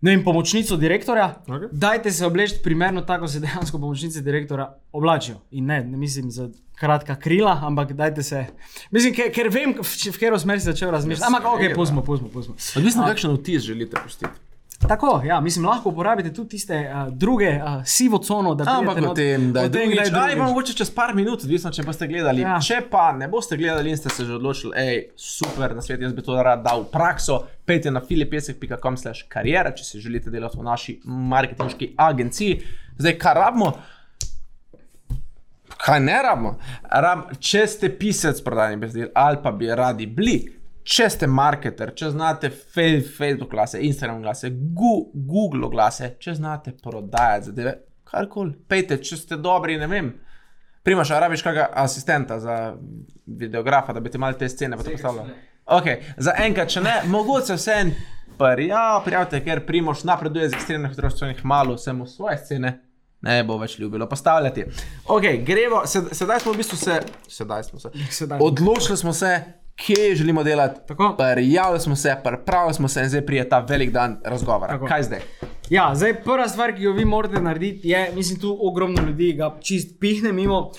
[0.00, 1.68] ne vem, pomočnico direktorja, okay.
[1.72, 5.40] dajte se obleči primerno tako, kot se dejansko pomočnice direktorja oblačijo.
[5.50, 6.48] In ne, ne mislim za
[6.80, 8.46] kratka krila, ampak dajte se.
[8.90, 11.28] Mislim, ker, ker vem, v, v katero smer si začel razmišljati.
[11.28, 12.56] Ampak, ok, pustimo, pustimo, pustimo.
[12.76, 14.49] Odvisno, kakšen vtis želite pustiti.
[14.88, 19.10] Tako, ja, mislim, lahko uporabite tudi tiste uh, druge uh, sivo cono, da Ampak pridete
[19.10, 20.38] o tem, da je tem, drugič, ali pa drugič.
[20.38, 22.40] mogoče čez par minut, odvisno, če boste gledali.
[22.40, 22.56] Ja.
[22.64, 26.14] Če pa ne boste gledali in ste se že odločili, hej, super, na svet, jaz
[26.16, 30.56] bi to rad dal v prakso, pejte na filipesek.com slash karijera, če si želite delati
[30.58, 32.62] v naši marketinški agenciji.
[32.98, 33.74] Zdaj, kar rabimo,
[35.76, 36.54] kaj ne rabimo?
[37.04, 40.38] Rab, če ste pisec prodajnih besedil ali pa bi radi bili
[40.84, 47.76] če ste marketer, če znate Facebook glase, Instagram glase, Google glase, če znate prodajati zadeve,
[48.10, 50.12] karkoli, pejte, če ste dobri, ne vem.
[50.82, 52.56] Primaš, a rabiš kakega asistenta za
[53.26, 55.28] videografa, da bi ti mal te scene postavljal.
[55.70, 56.00] Okay.
[56.18, 57.92] Za enkrat, če ne, mogoče vse en
[58.40, 62.78] prijav, prijavite, ker Primoš napreduje z ekstremnih hitrostnih malo, se mu svoje scene
[63.20, 64.64] ne bo več ljubilo postavljati.
[65.12, 68.40] Ok, gremo, sed, sedaj smo v bistvu se, sedaj smo se, Sedaj.
[68.42, 69.34] odločili smo se,
[69.80, 70.80] kje želimo delati.
[70.88, 71.16] Tako.
[71.34, 74.72] Prijavili smo se, pripravili smo se in zdaj prije ta velik dan razgovora.
[74.72, 74.86] Tako.
[74.86, 75.20] Kaj zdaj?
[75.70, 79.56] Ja, zdaj prva stvar, ki jo vi morate narediti, je, mislim, tu ogromno ljudi ga
[79.62, 80.70] čist pihne mimo.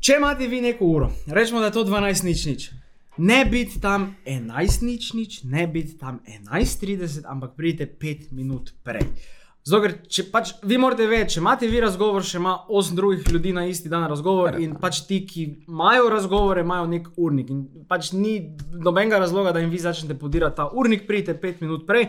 [0.00, 2.70] Če imate vi neko uro, rečemo, da je to 12 nič nič.
[3.18, 9.02] Ne biti tam 11 nič nič, ne biti tam 11:30, ampak pridite 5 minut prej.
[9.68, 13.28] Zato, ker če pač vi morate vedeti, če imate vi razgovor, še ima 8 drugih
[13.34, 17.50] ljudi na isti dan razgovor in pač ti, ki imajo razgovore, imajo nek urnik.
[17.52, 18.38] In pač ni
[18.72, 22.08] nobenega razloga, da jim vi začnete podirati ta urnik, pridite 5 minut prej.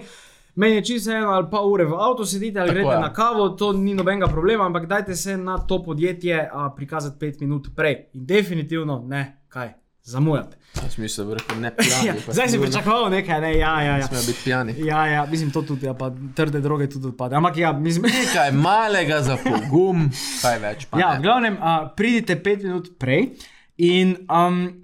[0.60, 3.02] Meni je čisto eno ali pa ure v avtu sedite ali Tako greste je.
[3.02, 7.41] na kavo, to ni nobenega problema, ampak dajte se na to podjetje a, prikazati 5
[7.41, 8.10] minut prej.
[8.13, 10.57] In definitivno ne, kaj, zamujate.
[10.83, 12.07] Jaz mislim, da rekel ne pijani.
[12.27, 13.97] Ja, zdaj si pričakoval nekaj, ne, ja, ja.
[13.97, 14.07] ja.
[14.07, 14.75] Smejo biti pijani.
[14.77, 17.35] Ja, ja, mislim, to tudi, ja, pa trde droge tudi odpade.
[17.35, 20.09] Ampak ja, mislim, Nekaj malega za pogum,
[20.41, 20.85] kaj več.
[20.85, 21.23] Pa Ja, v ne.
[21.23, 23.31] glavnem, uh, pridite pet minut prej.
[23.77, 24.83] In um,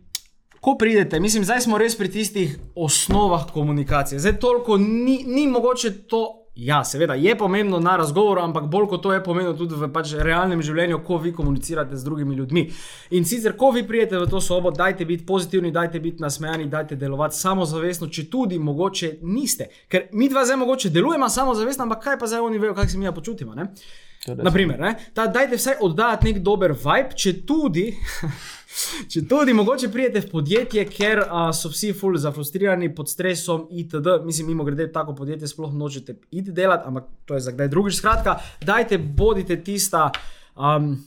[0.60, 4.20] ko pridete, mislim, zdaj smo res pri tistih osnovah komunikacije.
[4.20, 6.42] Zdaj toliko ni, ni mogoče to.
[6.56, 10.14] Ja, seveda je pomembno na razgovoru, ampak bolj kot to je pomembno tudi v pač
[10.16, 12.64] realnem življenju, ko vi komunicirate z drugimi ljudmi.
[13.20, 16.96] In sicer, ko vi pridete v to sobo, dajte biti pozitivni, dajte biti nasmejani, dajte
[16.96, 19.68] delovati samozavestno, če tudi mogoče niste.
[19.92, 22.98] Ker mi dva zdaj mogoče delujemo samozavestno, ampak kaj pa zdaj oni vejo, kako se
[22.98, 23.56] mi ja počutimo.
[23.56, 23.74] Ne?
[24.26, 24.96] Naprimer, ne?
[25.14, 27.90] Ta, dajte vsaj oddajati nek dober vibe, če tudi.
[29.08, 34.18] Če tudi mogoče prijete v podjetje, ker a, so vsi ful zafrustrirani pod stresom, itd.
[34.24, 37.96] Mislim, mimo grede, tako podjetje sploh nočete iti delati, ampak to je za kdaj drugič.
[37.96, 40.10] Skratka, dajte, bodite tista,
[40.56, 40.98] um,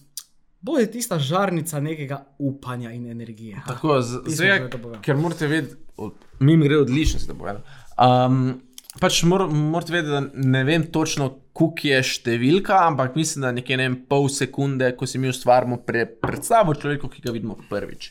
[0.61, 3.55] bodite tista žarnica nekega upanja in energije.
[3.57, 3.67] Ha.
[3.67, 4.71] Tako, zdaj,
[5.03, 7.63] ker morate vedeti, od- mi gre odlično, se da povedal.
[7.99, 8.61] Um,
[8.97, 13.77] pač mor, morate vedeti, da ne vem točno, koliko je številka, ampak mislim, da nekje
[13.77, 18.11] ne vem, pol sekunde, ko si mi ustvarjamo pre, predstavo človeka, ki ga vidimo prvič.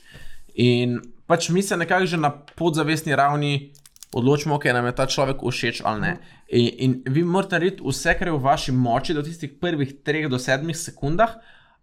[0.61, 3.71] In pač mi se nekako že na podzavestni ravni
[4.15, 6.13] odločimo, ker nam je ta človek všeč ali ne.
[6.47, 10.29] In, in vi morate narediti vse, kar je v vaši moči, do tistih prvih 3
[10.31, 11.35] do 7 sekundah,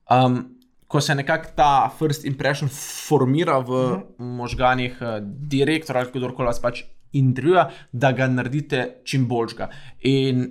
[0.09, 0.57] um,
[0.89, 6.85] ko se nekako ta first impression formira v možganjih uh, direktorja ali kdorkoli vas pač
[7.14, 9.70] intervjuja, da ga naredite čim boljšega.
[10.11, 10.44] In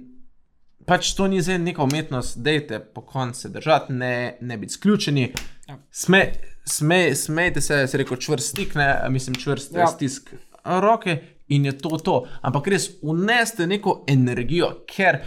[0.86, 5.34] pač to ni zdaj neka umetnost, dejte po koncu se držati, ne, ne biti sključeni.
[5.92, 6.26] Sme,
[6.66, 9.80] sme, smejte se, se reko čvrst stik, ne, mislim čvrst Ja.
[9.80, 9.88] ja.
[9.88, 12.24] stisk roke in je to to.
[12.42, 15.20] Ampak res uneste neko energijo, ker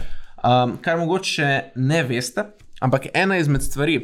[0.43, 2.43] um, kar mogoče ne veste,
[2.81, 3.99] ampak ena izmed stvari,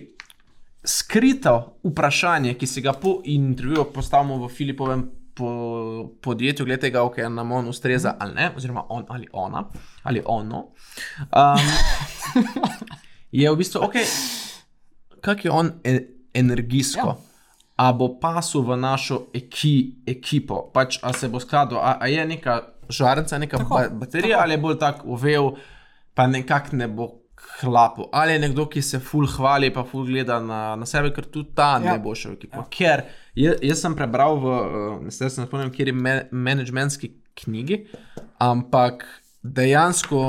[0.83, 7.17] skrito vprašanje, ki si ga po intervjuju postavimo v Filipovem po, podjetju, glede tega, ok,
[7.29, 9.65] nam on ustreza ali ne, oziroma on ali ona,
[10.03, 10.57] ali ono.
[11.19, 11.69] Um,
[13.31, 13.95] je v bistvu, ok,
[15.21, 15.99] kak je on e
[16.33, 17.07] energijsko.
[17.07, 17.15] Ja.
[17.75, 22.25] A bo pasul v našo eki, ekipo, pač a se bo skladal, a, a je
[22.25, 25.55] neka žarnica, neka Tako, ba baterija, ali je bolj tak uvel,
[26.13, 27.22] pa nekako ne bo
[27.61, 28.07] hlapu.
[28.11, 31.53] Ali je nekdo, ki se ful hvali, pa ful gleda na, na sebe, ker tudi
[31.55, 31.93] ta ja.
[31.93, 32.63] Ne bo šel v ekipo.
[32.63, 32.67] Ja.
[32.73, 33.05] Ker
[33.39, 37.11] jaz, jaz sem prebral v, uh, zdaj se ne spomnim, kjer je me, menedžmentski
[37.43, 37.83] knjigi,
[38.43, 39.05] ampak
[39.43, 40.21] dejansko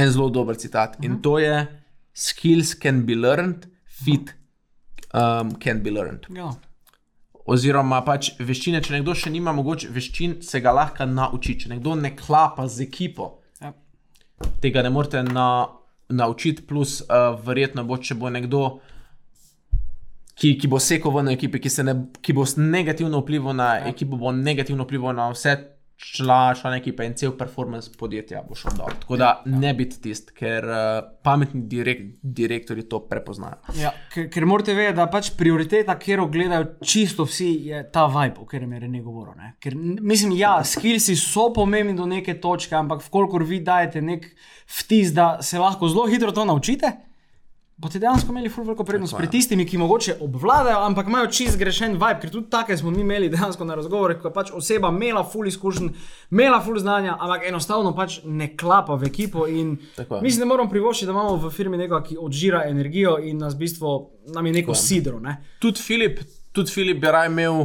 [0.00, 1.66] en zelo dober citat in to je:
[2.14, 4.34] Skills can be learned, fit
[5.14, 6.26] um, can be learned.
[6.36, 6.50] Ja.
[7.48, 11.56] Oziroma, pač veščine, če nekdo še nima mogoče veščin, se ga lahko nauči.
[11.58, 13.72] Če nekdo ne klapa z ekipo, Ja.
[14.62, 15.66] tega ne morete na,
[16.12, 18.62] naučiti, plus uh, verjetno bo, če bo nekdo,
[20.34, 23.68] ki, ki bo sekal v eno ekipi, ki, se ne, ki bo negativno vplival na
[23.78, 23.92] ja.
[23.92, 25.56] ekipo, bo negativno vplival na vse
[26.02, 28.94] čla, člane ekipe in cel performance podjetja bo šel dol.
[29.04, 29.58] Tako da ja.
[29.58, 30.78] ne biti tisti, ker uh,
[31.24, 33.60] pametni direk, direktori to prepoznajo.
[33.78, 38.42] Ja, ker, ker morate vedeti, da pač prioriteta, kjer gledajo čisto vsi, je ta vibe,
[38.42, 39.36] o katerem je Rene govoril.
[39.38, 39.54] Ne?
[39.62, 44.28] Ker mislim, ja, skillsi so pomembni do neke točke, ampak vkolikor vi dajete nek
[44.80, 46.92] vtis, da se lahko zelo hitro to naučite.
[47.76, 51.58] Boste dejansko imeli ful veliko prednost Tako pri tistimi, ki mogoče obvladajo, ampak imajo čist
[51.58, 54.88] grešen vibe, ker tudi take smo mi imeli dejansko na razgovorih, ko je pač oseba
[54.90, 55.88] imela ful izkušenj,
[56.30, 59.46] imela ful znanja, ampak enostavno pač ne klapa v ekipo.
[59.48, 63.38] In Tako mislim, da moramo privoščiti, da imamo v firmi nekoga, ki odžira energijo in
[63.38, 63.94] nas v bistvu
[64.28, 65.18] nam je neko sidro.
[65.20, 65.38] Ne?
[65.58, 66.20] Tudi Filip,
[66.52, 67.64] tudi Filip bi raje imel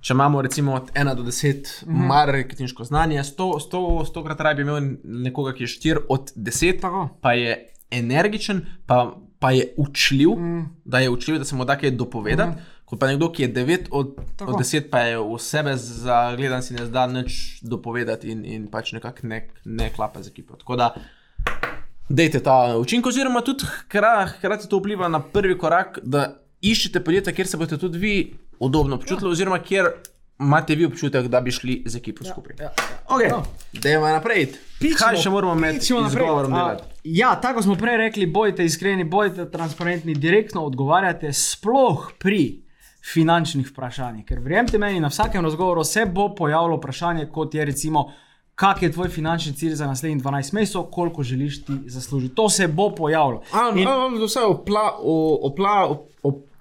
[0.00, 2.06] če imamo recimo od 1 do 10 Mhm.
[2.06, 6.80] marketinško znanje, 100, 100, 100 krat raje bi imel nekoga, ki je 4 od 10,
[6.80, 7.08] Tako.
[7.20, 7.54] pa je
[7.90, 10.68] energičen, pa, pa je učljiv, mm.
[10.84, 12.56] da je učljiv, da se mu da kaj dopovedati.
[12.56, 12.62] Mm.
[12.84, 14.52] Kot pa nekdo, ki je 9 od, Tako.
[14.52, 18.94] od 10, pa je v sebe zagledan, si ne zda nič dopovedati in, in pač
[18.96, 20.56] nekako ne, ne klapa z ekipo.
[20.56, 20.94] Tako da
[22.08, 26.24] dejte ta učinek, oziroma tudi hkra- hkrati to vpliva na prvi korak, da
[26.64, 28.14] iščete podjetja, kjer se boste tudi vi
[28.64, 29.92] udobno počutili, oziroma kjer
[30.40, 32.56] imate vi občutek, da bi šli z ekipo skupaj.
[32.58, 32.72] Ja, ja.
[33.08, 33.30] Okay.
[33.30, 33.42] No.
[33.72, 34.46] Dajmo naprej.
[34.80, 35.78] Pičimo, Kaj še moramo naprej.
[35.78, 36.82] izgovorom A, delati?
[37.04, 42.62] Ja, tako smo prej rekli, bojte iskreni, bojte transparentni, direktno odgovarjate, sploh pri
[43.04, 44.24] finančnih vprašanjih.
[44.24, 48.12] Ker verjemite meni, na vsakem razgovoru se bo pojavilo vprašanje, kot je recimo,
[48.54, 52.34] kak je tvoj finančni cilj za naslednjih 12 mesecev, koliko želiš ti zaslužiti.
[52.34, 53.42] To se bo pojavilo.
[53.74, 55.50] In- Ali vse o, pla, o,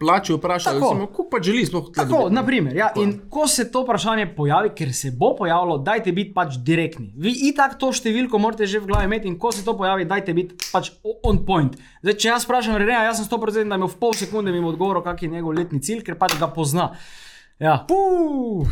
[0.04, 0.92] o, pla, o, o plači vprašali, Tako.
[0.92, 4.74] recimo, koliko pa želi sploh tukaj Tako, naprimer, ja, in ko se to vprašanje pojavi,
[4.76, 7.12] ker se bo pojavilo, dajte biti pač direktni.
[7.16, 10.34] Vi itak to številko morate že v glavi imeti in ko se to pojavi, dajte
[10.34, 10.92] biti pač
[11.24, 11.76] on point.
[12.04, 14.74] Zdaj, če jaz vprašam Reneja, jaz sem 100% da mi v pol sekunde mi bo
[14.74, 16.92] odgovoril, kak je njegov letni cilj, ker pač ga pozna.
[17.62, 18.68] Ja, puh,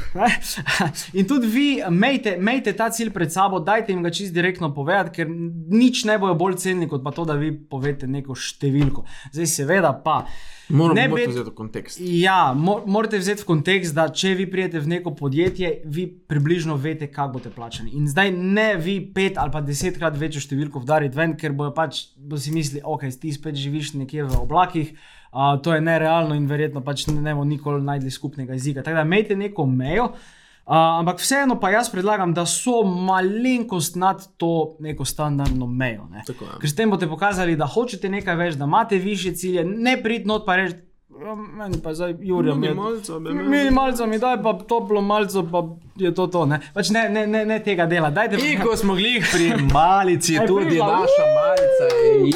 [1.18, 5.14] in tudi vi imejte, imejte ta cilj pred sabo, dajte jim ga čist direktno povedati,
[5.16, 9.06] ker nič ne bojo bolj cenili, kot pa to, da vi povete neko številko.
[9.36, 10.24] Zdaj, seveda pa.
[10.72, 12.02] Moramo ne biti- biti vzeti v kontekst.
[12.02, 16.76] Ja, mo morate vzeti v kontekst, da če vi pridete v neko podjetje, vi približno
[16.76, 17.94] veste, kako boste plačani.
[17.94, 22.16] In zdaj ne vi pet ali pa desetkrat večjo številko vdariti ven, ker bojo pač
[22.18, 24.96] bo si mislili, ok, ti spet živiš nekje v oblakih.
[25.32, 28.84] Uh, to je nerealno in verjetno pač ne ne bomo nikoli najdli skupnega jezika.
[28.84, 34.28] Tako da imejte neko mejo, uh, ampak vseeno pa jaz predlagam, da so malenkost nad
[34.38, 36.10] to neko standardno mejo.
[36.12, 36.24] Ne?
[36.28, 36.60] Tako je.
[36.62, 40.28] Ker s tem boste pokazali, da hočete nekaj več, da imate više cilje, ne prid
[40.28, 40.91] not pa reči.
[41.22, 45.64] "Ja, Meni pa zdaj Jurija, mi Minimalca imel." minimalca mi daj, pa toplo malce, pa
[45.96, 46.46] je to to.
[46.46, 48.10] Ne, pač ne, ne, ne, ne tega dela.
[48.10, 51.86] Dajte, In ko smo glih pri malici, tudi naša malica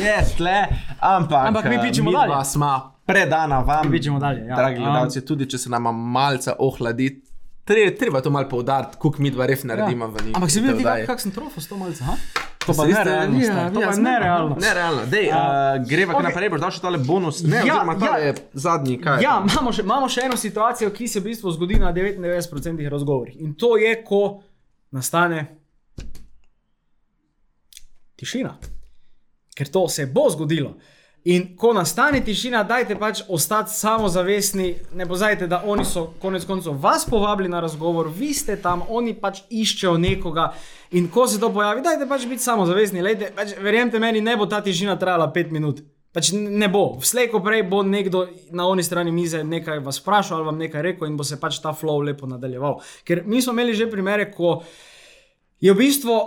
[0.02, 0.58] je tle,
[1.00, 2.46] ampak, Ampak mi eh, pičemo dalje.
[2.46, 4.56] sma predana vam, Mi pičemo dalje, ja.
[4.56, 7.22] dragi Um, gledalci, tudi če se nama malce ohladi.
[7.66, 10.36] Treba, to malo poudariti, koliko mi dva ref naredimo v njih.
[10.36, 12.04] Ampak si videl, kak, kak sem trofo s to malce?
[12.04, 12.14] Ha?
[12.66, 13.40] To pa iste- nerealno.
[13.40, 14.56] ja, To ja, pa nerealno.
[14.58, 15.02] Nerealno.
[15.06, 15.40] Dej, A,
[15.76, 16.16] uh, greva ok.
[16.16, 16.26] okay.
[16.26, 17.44] naprej, boš dal še tale bonus.
[17.44, 18.26] Ne, Ja, oziroma ta ja.
[18.26, 19.18] je zadnji, kaj.
[19.18, 22.42] je Ja, imamo še, imamo še eno situacijo, ki se v bistvu zgodi na 99%
[22.90, 23.36] razgovorih.
[23.40, 24.24] In to je, ko
[24.92, 25.46] nastane
[28.16, 28.58] tišina.
[29.54, 30.76] Ker to se bo zgodilo.
[31.26, 34.68] In ko nastane tišina, dajte pač ostati samozavestni.
[34.94, 39.16] Ne pozajte, da oni so konec koncev vas povabili na razgovor, vi ste tam, oni
[39.18, 40.52] pač iščejo nekoga.
[40.94, 43.02] In ko se to pojavi, dajte pač biti samozavestni.
[43.02, 45.82] Lejte, pač, verjemite meni, ne bo ta tišina trajala pet minut.
[46.14, 46.86] Pač ne bo.
[47.02, 50.86] Vslej, ko prej bo nekdo na oni strani mize nekaj vas vprašal ali vam nekaj
[50.92, 52.84] rekel, in bo se pač ta flow lepo nadaljeval.
[53.04, 54.60] Ker mi smo imeli že primere, ko
[55.58, 56.20] je v bistvu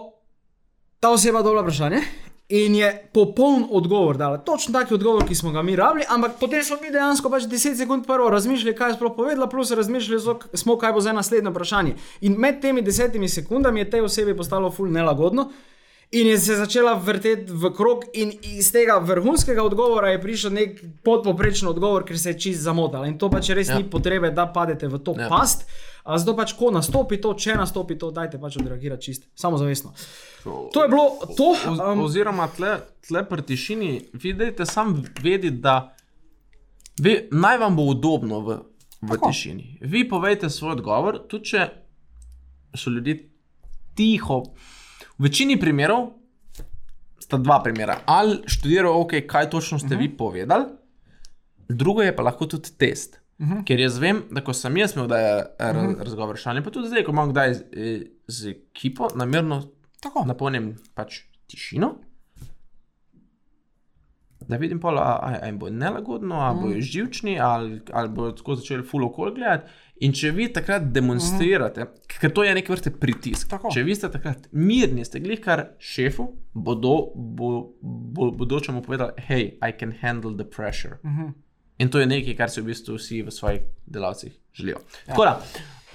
[0.98, 2.02] ta oseba dobila vprašanje
[2.48, 4.38] in je popoln odgovor dala.
[4.38, 7.76] Točno taki odgovor, ki smo ga mi rabili, ampak potem smo mi dejansko pač 10
[7.76, 10.22] sekund prvo razmišljali, kaj je sploh povedala, plus razmišljali
[10.54, 11.94] smo, kaj bo za naslednje vprašanje.
[12.20, 15.50] In med temi desetimi sekundami je tej osebi postalo ful nelagodno.
[16.10, 20.78] In je se začela vrteti v krog, in iz tega vrhunskega odgovora je prišel nek
[21.04, 23.06] podpoprečen odgovor, ker se je čist zamotala.
[23.06, 23.76] In to pač res ja.
[23.76, 25.28] Ni potrebe, da padete v to ja.
[25.28, 25.66] Past.
[26.08, 29.92] A Zato pač, ko nastopi to, če nastopi to, dajte pač odreagirati čist, samozavestno.
[30.72, 31.52] To je bilo to.
[31.76, 35.92] Um, oziroma, tle, tle pri tišini, vidite, sam vedeti, da
[37.04, 38.58] vi, naj vam bo udobno v,
[39.04, 39.28] v Tako.
[39.28, 39.84] tišini.
[39.84, 41.68] Vi povejte svoj odgovor, tudi če
[42.72, 43.18] so ljudje
[43.92, 44.40] tiho.
[45.18, 46.12] V večini primerov
[47.18, 48.00] sta dva primera.
[48.06, 49.98] Ali študirajo, okay, kaj točno ste uh -huh.
[49.98, 50.64] vi povedali,
[51.68, 53.20] drugo je pa lahko tudi test.
[53.38, 53.64] Uh -huh.
[53.64, 55.98] Ker jaz vem, da ko sem jaz imel raz, uh -huh.
[55.98, 59.68] razgovor s šalami, pa tudi zdaj, ko imam kdaj z, eh, z ekipo, namerno
[60.00, 60.24] Tako.
[60.26, 61.94] napolnim pač tišino.
[64.48, 66.62] Da vidim, pol, a, a, a jim bo nelagodno, ali Mhm.
[66.62, 69.70] bojo živčni, ali, ali bojo tako začeli full okol gledati.
[70.00, 72.18] In če vi takrat demonstrirate, mm -hmm.
[72.20, 73.50] ker to je neke vrste pritisk, Mhm.
[73.50, 73.70] Tako.
[73.70, 79.40] če vi ste takrat mirni, ste glih kar šefu, bodo, bo, bo, bodočemu povedali, hej,
[79.62, 80.96] I can handle the pressure.
[81.02, 81.20] Mm Mhm.
[81.20, 81.32] -hmm.
[81.78, 84.76] In to je nekaj, kar si v bistvu vsi v svojih delavcih želijo.
[84.76, 85.06] Ja.
[85.06, 85.40] Tako da.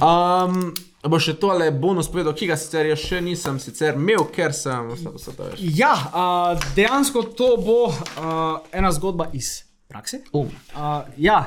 [0.02, 0.74] Um,
[1.06, 4.90] bo še tole bonus povedal, ki ga sicer jaz še nisem sicer imel, ker sem
[4.94, 5.62] vse to več.
[5.78, 10.24] Ja, uh, dejansko to bo uh, ena zgodba iz prakse.
[10.34, 10.50] Um.
[10.74, 11.44] Uh, ja,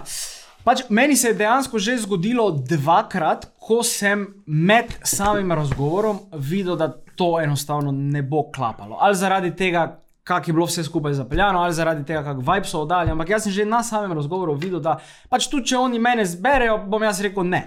[0.67, 6.93] pač meni se je dejansko že zgodilo dvakrat, ko sem med samim razgovorom videl, da
[7.17, 9.01] to enostavno ne bo klapalo.
[9.01, 9.89] Ali zaradi tega,
[10.27, 13.11] kako je bilo vse skupaj zapeljano, ali zaradi tega, kako vibe so oddali.
[13.11, 14.97] Ampak jaz sem že na samem razgovoru videl, da
[15.31, 17.61] pač tudi če oni mene zberejo, bom jaz rekel ne.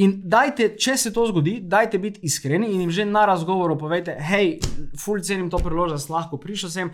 [0.00, 4.16] In dajte, če se to zgodi, dajte biti iskreni in jim že na razgovoru povejte,
[4.30, 4.56] hej,
[4.96, 6.92] ful cenim to priložnost, lahko prišel sem.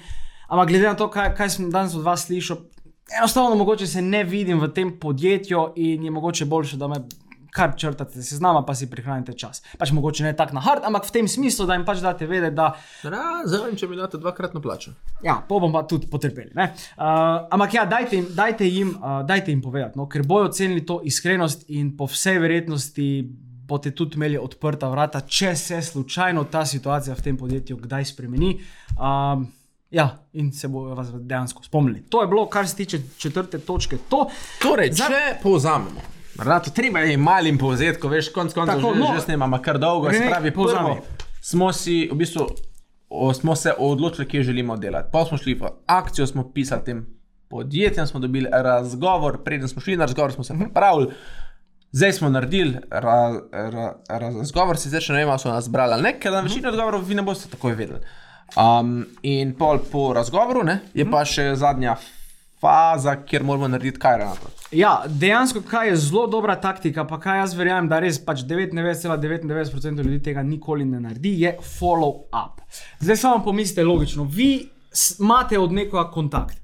[0.48, 2.58] Ampak glede na to, kaj, kaj sem danes od vas slišal,
[3.20, 7.04] enostavno mogoče se ne vidim v tem podjetju in je mogoče boljše, da me
[7.52, 9.60] kar črtate se z nama, pa si prihranite čas.
[9.78, 12.56] Pač mogoče ne tako na hard, ampak v tem smislu, da jim pač date vedeti,
[12.56, 12.72] da
[13.04, 14.94] Razen, če mi date dvakratno plačo.
[15.24, 16.54] Ja, pa bom pa tudi potrpeli.
[16.56, 16.72] Uh,
[17.52, 21.02] ampak ja, dajte jim, dajte jim, uh, dajte jim povedati, no, ker bojo ocenili to
[21.04, 23.08] iskrenost in po vsej verjetnosti
[23.68, 28.54] boste tudi imeli odprta vrata, če se slučajno ta situacija v tem podjetju kdaj spremeni.
[28.96, 29.46] Um,
[29.92, 32.02] ja, in se bojo vas dejansko spomnili.
[32.08, 34.00] To je bilo, kar se tiče četrte točke.
[34.08, 34.24] To,
[34.62, 36.21] Torej, če povzamemo.
[36.38, 39.14] Renato, treba je malim povzetkom, veš, konc koncev že, no.
[39.14, 40.12] že snemamo kar dolgo.
[40.12, 40.96] Se pravi, prvo
[41.42, 42.46] smo si v bistvu
[43.12, 45.08] o, smo se odločili, kje želimo delati.
[45.12, 47.06] Pa smo šli v akcijo, smo pisali tem
[47.48, 51.12] podjetjem, smo dobili razgovor, preden smo šli na razgovor, smo se pripravili.
[51.92, 55.92] Zdaj smo naredili ra, ra, ra, razgovor, sicer še ne vemo, ali so nas brali
[55.92, 58.00] ali ne, ker na večino odgovorov vi ne boste takoj vedeli.
[58.56, 61.98] Um, in pol po razgovoru ne, je pa še zadnja
[62.62, 64.50] faza, kjer moramo narediti kaj, Renato.
[64.72, 70.04] Ja, dejansko, kaj je zelo dobra taktika, pa kaj jaz verjamem, da res pač 99,99%
[70.04, 72.62] ljudi tega nikoli ne naredi, je follow up.
[73.00, 74.68] Zdaj samo pomislite logično, vi
[75.18, 76.61] imate od nekoga kontakt.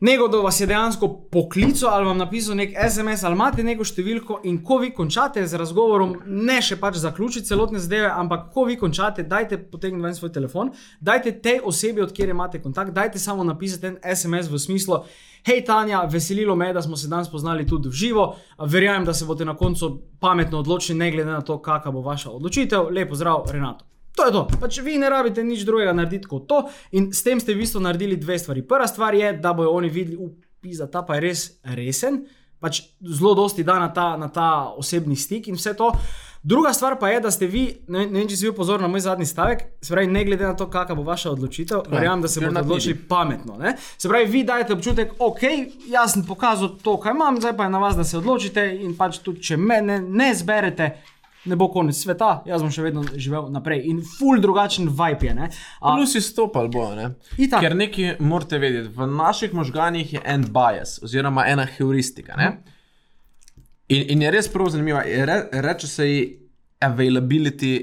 [0.00, 4.58] Nekdo vas je dejansko poklical ali vam napisal nek SMS ali imate neko številko, in
[4.64, 9.24] ko vi končate z razgovorom, ne še pač zaključiti celotne zadeve, ampak ko vi končate,
[9.24, 13.94] dajte potegniti ven svoj telefon, dajte tej osebi, od kjer imate kontakt, dajte samo napisati
[13.94, 15.00] en SMS v smislu:
[15.48, 18.34] Hej, Tanja, veselilo me, je, da smo se danes poznali tudi v živo.
[18.58, 22.36] Verjamem, da se boste na koncu pametno odločili, ne glede na to, kakšna bo vaša
[22.36, 22.90] odločitev.
[22.92, 23.95] Lepo zdrav, Renato.
[24.16, 24.42] To je to.
[24.60, 26.62] Pač vi ne rabite nič drugega narediti kot to,
[26.96, 28.64] in s tem ste v bistvu naredili dve stvari.
[28.64, 30.32] Prva stvar je, da bojo oni videli,
[30.78, 31.42] da ta pa je res
[31.76, 32.24] resen,
[32.60, 35.92] pač zelo dosti da na ta, na ta osebni stik in vse to.
[36.46, 38.88] Druga stvar pa je, da ste vi, ne, ne vem, če si bil pozoren na
[38.88, 42.30] moj zadnji stavek, se pravi, ne glede na to, kakšna bo vaša odločitev, verjamem, da
[42.30, 43.56] se boste odločili pametno.
[43.58, 43.72] Ne?
[43.98, 45.42] Se pravi, vi dajete občutek, ok,
[45.90, 48.94] jaz sem pokazal to, kaj imam, zdaj pa je na vas, da se odločite in
[48.94, 50.90] pač tudi, če me ne zberete.
[51.46, 53.84] Ne bo konec sveta, jaz bom še vedno živel naprej.
[53.90, 55.34] In ful drugačen vibe je.
[55.34, 55.50] ne.
[55.80, 57.12] A, Plus izstopali bo, ne?
[57.38, 57.62] Itak.
[57.62, 62.36] Ker nekaj morate vedeti, v naših možganjih je en bias, oziroma ena heuristika.
[62.36, 62.50] Ne?
[63.88, 65.04] In, in je res prav zanimiva.
[65.06, 66.22] Re, reče se ji
[66.82, 67.74] availability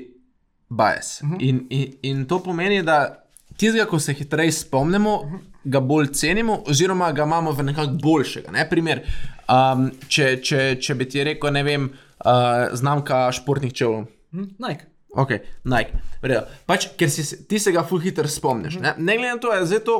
[0.69, 1.21] bias.
[1.21, 1.37] Uh -huh.
[1.39, 3.23] in, in, in to pomeni, da
[3.57, 5.39] tistega, ko se hitreje spomnimo, uh -huh.
[5.63, 8.51] ga bolj cenimo, oziroma ga imamo v nekako boljšega.
[8.51, 8.69] Ne?
[8.69, 9.01] Primer,
[9.49, 11.89] um, če, če, če bi ti rekel, ne vem,
[12.25, 14.05] uh, znamka športnih čevljev.
[14.31, 14.85] hm, Nike.
[15.15, 15.29] Ok,
[15.63, 15.93] Nike.
[16.21, 16.41] Vredo.
[16.65, 18.79] Pač, ker si, ti se ga ful hitro spomniš.
[18.81, 19.97] Ne, ne glede na to, je zdaj to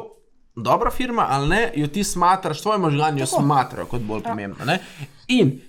[0.55, 4.65] dobra firma ali ne, jo ti smatraš, tvoje možgani jo smatrajo kot bolj pomembno.
[4.65, 4.79] Ne?
[5.27, 5.59] In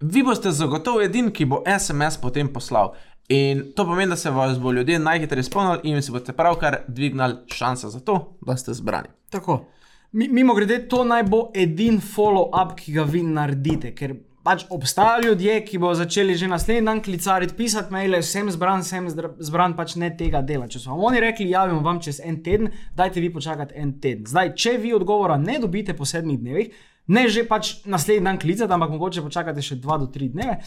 [0.00, 2.94] vi boste zagotovo edini, ki bo SMS potem poslal.
[3.28, 7.36] In to pomeni, da se vas bo ljudje najhitreje spomnili in si boste pravkar dvignili
[7.46, 9.08] šanse za to, da ste zbrani.
[9.30, 9.64] Tako.
[10.12, 14.16] Mi, mimo grede, to naj bo edini follow-up, ki ga vi naredite, ker
[14.50, 19.06] pač obstajajo ljudje, ki bodo začeli že naslednji dan klicariti, pisati maile, sem zbran, sem
[19.38, 20.66] zbran, pač ne tega dela.
[20.66, 24.26] Če so vam oni rekli, javimo vam čez en teden, dajte vi počakati en teden.
[24.26, 26.74] Zdaj, če vi odgovora ne dobite po sedmih dnevih,
[27.14, 30.58] ne že pač naslednji dan klicati, ampak mogoče počakate še dva do tri dneve.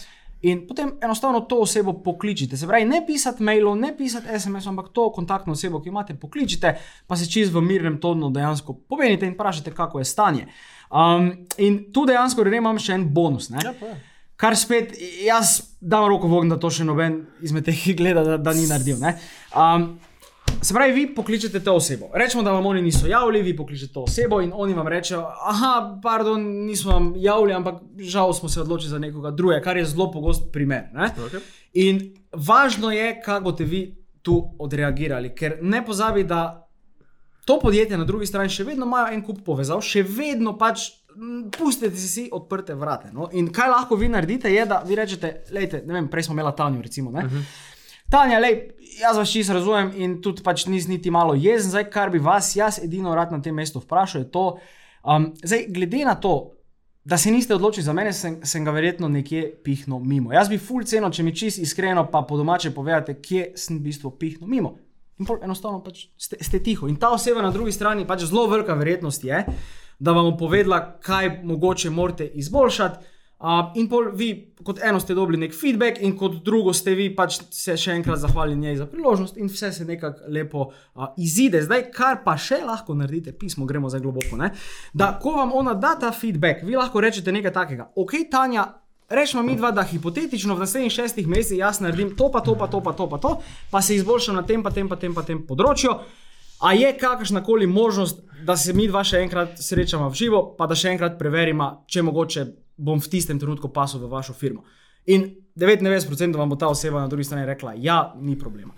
[0.44, 2.58] In potem enostavno to osebo pokličite.
[2.60, 6.74] Se pravi, ne pisati mailov, ne pisati SMS, ampak to kontaktno osebo, ki imate, pokličite,
[7.08, 10.48] pa se čez v mirnem tonu dejansko povedite in vprašajte, kako je stanje.
[10.94, 13.50] Um, in tu dejansko ne imam še en bonus.
[13.50, 13.64] Ne?
[13.66, 13.96] Ja, pa.
[14.38, 14.94] Kar spet,
[15.26, 18.68] jaz dam roko v ogenj, da to še noben izmed teh, gleda, da, da ni
[18.70, 19.00] naredil.
[19.02, 19.16] ne.
[19.58, 19.94] Um,
[20.62, 22.12] se pravi, vi pokličete to osebo.
[22.14, 26.00] Rečemo, da vam oni niso javili, vi pokličete to osebo in oni vam rečejo: Aha,
[26.04, 30.12] pardon, nismo vam javili, ampak žal smo se odločili za nekoga drugega, kar je zelo
[30.12, 30.90] pogost primer.
[30.94, 31.10] ne.
[31.18, 31.42] Okay.
[31.74, 33.86] In važno je, kako boste vi
[34.22, 36.63] tu odreagirali, ker ne pozabi, da
[37.46, 40.90] to podjetje na drugi strani še vedno imajo en kup povezav, še vedno pač
[41.58, 43.12] pustite si odprte vrate.
[43.14, 43.30] No?
[43.34, 46.54] In kaj lahko vi naredite, je, da vi rečete, lejte, ne vem, prej smo imeli
[46.58, 47.12] Tanjo, recimo.
[47.12, 47.44] Uh -huh.
[48.10, 48.70] Tanja, lej,
[49.02, 52.56] jaz vas čisto razumem in tudi pač nis niti malo jezen, zdaj kar bi vas
[52.56, 54.58] jaz edino rad na tem mestu vprašal, je to,
[55.04, 56.52] um, zdaj glede na to,
[57.06, 60.32] da se niste odločili za mene, sem, sem ga verjetno nekje pihnil mimo.
[60.34, 63.82] Jaz bi full ceno, če mi čist iskreno, pa po domače povedate, kje sem v
[63.82, 64.78] bistvu pihnil mimo.
[65.22, 66.88] In enostavno pač ste, ste tiho.
[66.90, 69.44] In ta oseba na drugi strani, pač zelo velika verjetnost je,
[70.00, 73.12] da vam bo povedala, kaj mogoče morate izboljšati.
[73.44, 74.30] Uh, in pol vi,
[74.64, 78.22] kot eno, ste dobili nek feedback, in kot drugo, ste vi pač se še enkrat
[78.22, 81.60] zahvalili njej za priložnost, in vse se nekako lepo uh, izide.
[81.66, 84.40] Zdaj, kar pa še lahko naredite, pismo, gremo zdaj globoko.
[84.40, 84.54] Ne?
[84.96, 87.90] Da, ko vam ona da ta feedback, vi lahko rečete nekaj takega.
[88.00, 88.64] Ok, Tanja,
[89.14, 92.68] rečemo mi dva, da hipotetično v naslednjih šestih mesecih jaz naredim to, pa to, pa
[92.68, 93.38] to, pa to, pa to,
[93.72, 95.94] pa se izboljšam na tem, pa tem, pa tem, pa tem področju.
[96.64, 100.68] A je kakršna koli možnost, da se mi dva še enkrat srečamo v živo, pa
[100.68, 102.46] da še enkrat preverimo, če mogoče
[102.78, 104.64] bom v tistem trenutku pasel v vašo firmo.
[105.12, 105.28] In
[105.60, 108.74] 99% vam bo ta oseba na drugi strani rekla: Ja, ni problema.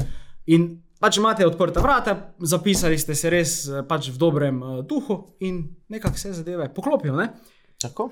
[0.52, 0.68] In
[1.00, 5.64] pač imate odprta vrata, zapisali ste se res eh, pač v dobrem uh, duhu in
[5.90, 7.16] nekako vse zadeve poklopijo.
[7.16, 7.30] Ne?
[7.82, 8.10] Tako.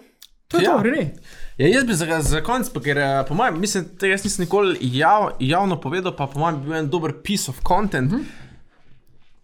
[0.53, 0.77] To je Ja.
[0.77, 1.17] to, Rene.
[1.57, 4.45] Ja, jaz bi za, za konec, pa ker eh, po mojem, mislim, tega jaz nisem
[4.45, 8.11] nikoli jav, javno povedal, pa po mojem bi bil en dober piece of content.
[8.11, 8.41] Mm -hmm.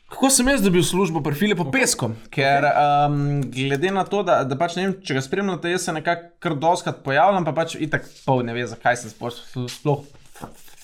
[0.09, 1.71] Kako sem jaz dobil službo pri Filipu okay.
[1.71, 2.11] Pesku?
[2.33, 5.93] Ker um, glede na to, da, da pač ne vem, če ga spremljate, jaz se
[5.93, 9.33] nekako kar doskrat pojavljam, pa pač itak pol ne ve, zakaj sem sploh.
[9.69, 10.01] sploh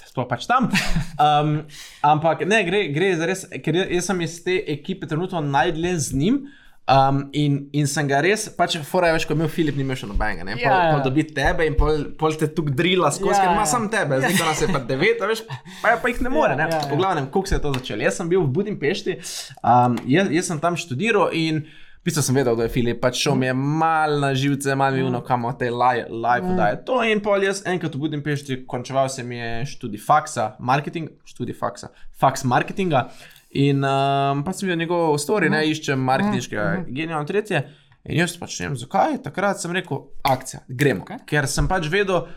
[0.05, 0.69] Sploh pač tam.
[1.15, 1.61] Um,
[2.03, 6.13] ampak ne, gre, gre za res, ker jaz, sem iz te ekipe trenutno najdlje z
[6.13, 6.39] njim.
[6.87, 9.81] Um, in, in sem ga res, pač, fora je več, ko je imel Filip, ni
[9.81, 10.43] imel še nobenega.
[10.45, 10.53] Ne?
[10.53, 10.91] Pol, Ja, ja.
[10.93, 13.69] pol dobi tebe in pol, pol te tu drila skozi, Ja, ja, ker ima ja.
[13.71, 15.41] samo tebe, zdaj pa nas je pa devet, veš,
[15.81, 16.53] pa, pa jih ne more.
[16.53, 16.67] Ne?
[16.69, 16.91] ja, ja.
[16.91, 18.05] V glavnem, kako se je to začelo?
[18.05, 19.17] Jaz sem bil v Budimpešti,
[19.65, 21.63] um, jaz, jaz sem tam študiral in
[22.05, 25.01] bistvu sem vedel, da je Filip, pač šel mi je mal na živce, mal mi
[25.01, 26.55] je uno, kam te live, live Mm.
[26.55, 26.75] daje.
[26.85, 31.57] To in pol jaz enkrat v Budimpešti končeval se mi je študij faksa, marketing, študij
[31.57, 33.07] faksa, faks marketinga.
[33.55, 37.61] In um, pa sem videl njegov story, ne iščem marketinškega genija in tretje.
[38.05, 39.21] In jaz pač ne vem, zakaj.
[39.25, 41.05] Takrat sem rekel, akcija, gremo.
[41.07, 41.23] Okay.
[41.29, 42.27] Ker sem pač vedel,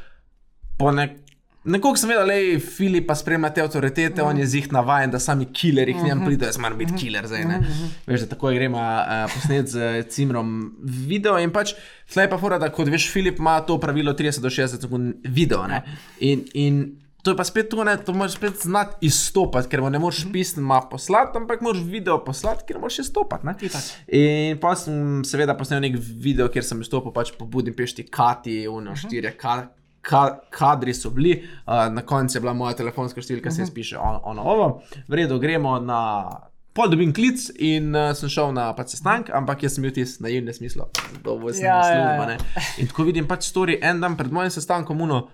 [0.79, 1.19] po nek.
[1.69, 4.29] Nekoliko sem vedel, da je Filip pa spremlja te avtoritete, mm.
[4.31, 7.45] on je zih navaden, da sami killerji k njemu pridejo, jaz moram biti killer zdaj.
[7.51, 7.59] Ne?
[8.07, 11.75] Veš, da tako gremo uh, posnet z Cimrom video in pač
[12.15, 15.67] tleh pa fora, da kot veš, Filip ima to pravilo 30 do 60 sekund video.
[15.69, 15.83] Ne?
[16.25, 16.81] In, in
[17.23, 20.81] to je pa spet to, ne, to moraš spet znati izstopati, ker ne moreš pisma
[20.91, 23.47] poslati, ampak moraš video poslati, ker moraš izstopati.
[23.47, 23.55] ne.
[24.09, 28.95] In pa sem seveda posnel nek video, kjer sem izstopil pač po Budimpešti, Kati, uno,
[28.97, 29.57] štirje ka,
[30.01, 31.35] ka, kadri so bili,
[31.67, 34.69] uh, na koncu je bila moja telefonska številka, se izpiše ono, ono ovo.
[35.09, 36.01] V redu, gremo na.
[36.79, 40.23] Pol dobim klic in uh, sem šel na pač sestanek, ampak jaz sem bil tisti
[40.23, 40.85] naivni smisel,
[41.25, 42.23] da bo se Ja, ja, služba.
[42.23, 42.27] ja.
[42.27, 42.37] ne.
[42.79, 45.25] In tako vidim pač story en dan pred mojim sestankom, uno.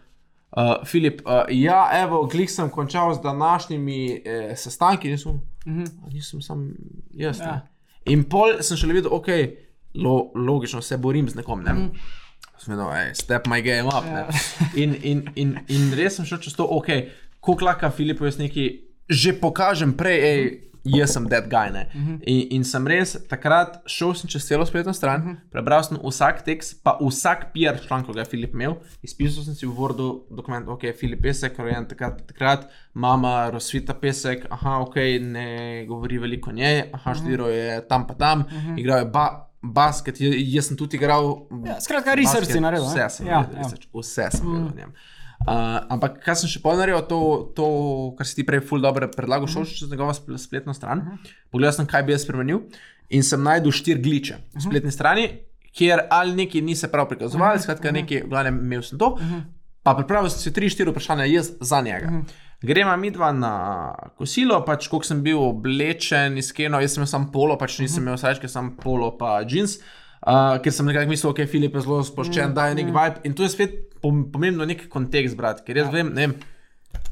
[0.55, 6.13] Uh, Filip, uh, ja, evo, glih sem končal z današnjimi eh, sestanki, nisem, mm -hmm.
[6.13, 6.75] nisem sam
[7.11, 7.39] jaz.
[7.39, 7.67] Ja.
[8.05, 9.27] In pol sem šele videl, ok,
[9.95, 11.63] lo, logično se borim z nekom.
[11.63, 11.73] Ne?
[11.73, 11.91] Mm.
[12.59, 14.07] Sem vedel, hey, step my game up.
[14.07, 14.29] Ja.
[14.83, 16.87] In, in, in, in res sem šel čez to, ok,
[17.41, 18.71] koliko laka Filipu jaz nekaj
[19.09, 21.71] že pokažem prej, ej, jaz sem dead guy.
[21.71, 22.19] Mm -hmm.
[22.27, 25.51] in, in sem res takrat šel čez celo spletno stran, mm -hmm.
[25.51, 29.55] prebral sem vsak tekst, pa vsak PR članek, ki ga je Filip imel, izpisal sem
[29.55, 34.97] si v Wordu dokument, ok, Filip Pesek, rojen takrat, takrat, mama Rosvita Pesek, aha, ok,
[35.21, 38.79] ne govori veliko o njej, aha, študiral je tam pa tam, mm -hmm.
[38.81, 39.51] igral je ba.
[39.67, 41.47] Basket, j- jaz sem tudi igral.
[41.67, 42.91] Ja, skratka, research si naredil, ne?
[42.91, 44.01] Vse sem Ja, naredil, ja.
[44.01, 44.93] vse sem naredil o njem.
[45.45, 47.19] Uh, ampak kaj sem še pol naredil, to,
[47.53, 47.67] to,
[48.17, 51.03] kar si ti prej ful dobro predlagal, šel čez njegovo spl- spletno stran,
[51.53, 52.63] pogledal sem, kaj bi jaz spremenil
[53.13, 55.27] in sem najdel štiri gliče na spletni strani,
[55.77, 59.11] kjer ali neki niso prav prikazovali, skratka, neki, v glavnem, imel sem to,
[59.85, 62.23] pa pripravil sem si tri, štiri vprašanja jaz za njega.
[62.65, 63.53] Gremo mi dva na
[64.17, 68.17] kosilo, pač koliko sem bil oblečen, iskreno, jaz sem imel samo polo, pač nisem imel
[68.17, 69.77] srečke, samo polo pa jeans.
[69.77, 72.91] Uh, ker sem nekako mislil, da okay, Filip je zelo sproščen, mm, da je nek
[72.91, 73.23] vibe.
[73.29, 75.61] In to je spet pom pomembno, nek kontekst, brat.
[75.67, 75.95] Ker jaz ja.
[75.99, 76.35] vem, ne vem,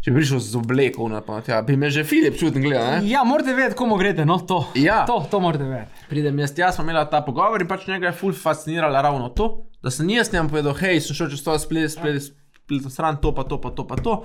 [0.03, 3.05] če bi prišel z obleko, pa, tja, bi me že Filip čutil, gledal.
[3.09, 4.63] Ja, morate vedeti, komu greste, no to.
[4.81, 5.03] Ja.
[5.09, 6.07] To, to morate vedeti.
[6.09, 9.51] Pridem jaz, jaz smo imeli ta pogovor in pač njega je ful fasciniralo ravno to,
[9.85, 12.33] da sem jaz njemu povedal, hej, sem šel čez to splet, splet,
[12.65, 14.23] spletno stran, to pa to, pa to, pa to.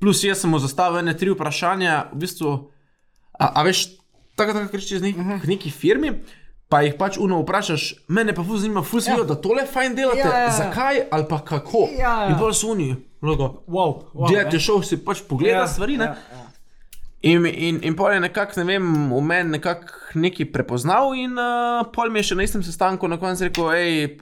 [0.00, 2.52] Plus jaz sem mu zastavil ene tri vprašanja, v bistvu,
[3.36, 3.88] a, a veš,
[4.38, 5.48] tako tako reči z nek, uh -huh.
[5.48, 6.14] neki firmi.
[6.70, 9.16] Pa jih pač uno vprašaš, mene pa fuz zanima, fuz ja.
[9.26, 10.50] da tole fajn delate, Ja, ja, ja.
[10.54, 11.88] zakaj ali pa kako.
[11.98, 12.28] Ja, ja.
[12.30, 12.92] In pa so oni,
[13.22, 14.60] logo, Wow, wow, Gledaj, ne.
[14.62, 15.96] šel si pač pogledati Ja, stvari.
[15.98, 16.04] Ne?
[16.04, 16.46] ja, ja.
[17.22, 21.82] In, in, in pol je nekako, ne vem, v meni nekako nekaj prepoznal, in uh,
[21.92, 24.14] pol mi je še na istem sestanku na koncu rekel, hej,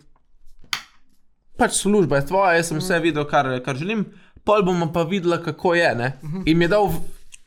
[1.55, 4.07] pač služba je tvoja, jaz sem vse videl, kar, kar želim,
[4.43, 5.93] pol bomo pa videla, kako je.
[5.95, 6.09] Ne?
[6.47, 6.91] In mi je dal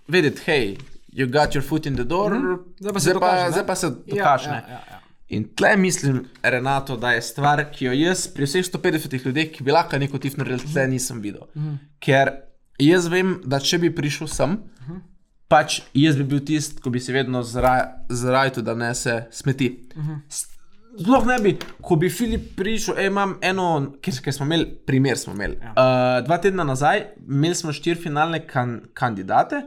[0.07, 0.65] vedeti, hej,
[1.11, 2.31] you got your foot in the door,
[2.79, 3.51] Zdaj pa se zdaj pa, dokaži, ne?
[3.51, 4.49] zdaj pa se Ja, dokaže.
[4.49, 4.63] ja, ne.
[4.69, 4.97] ja, ja.
[5.29, 9.63] In tle mislim, Renato, da je stvar, ki jo jaz pri vseh 150 ljudeh, ki
[9.63, 11.45] bi lahko neko tif naredil, tle nisem videl.
[11.99, 12.31] Ker
[12.77, 14.57] jaz vem, da če bi prišel sem,
[15.47, 19.69] pač jaz bi bil tisti, ko bi se vedno zrajal, da nese smeti.
[20.29, 20.47] S-
[20.99, 23.69] Sploh ne bi, ko bi Filip prišel, ej, imam eno,
[24.03, 25.55] ker, ker smo imeli, primer smo imeli.
[25.61, 25.71] Ja.
[25.71, 29.61] Uh, dva tedna nazaj, imeli smo štiri finalne kan, kandidate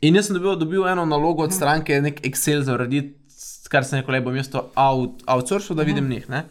[0.00, 3.14] in jaz sem dobil, dobil eno nalogo od stranke, nek Excel za urediti,
[3.68, 6.28] kar sem rekel, le bom jaz to out, outsourcil, da vidim njih.
[6.30, 6.44] Ne?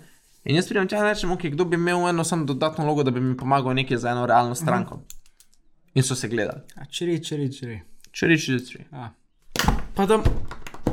[0.46, 3.12] In jaz pridem tja in rečem, okay, kdo bi imel eno samo dodatno nalogo, da
[3.12, 5.02] bi mi pomagal nekaj za eno realno stranko.
[5.94, 6.62] In so se gledali.
[6.78, 7.82] Ja, Čiri, čiri, čiri.
[8.22, 8.38] Da je
[8.92, 9.14] Ja.
[9.96, 10.20] Pa da,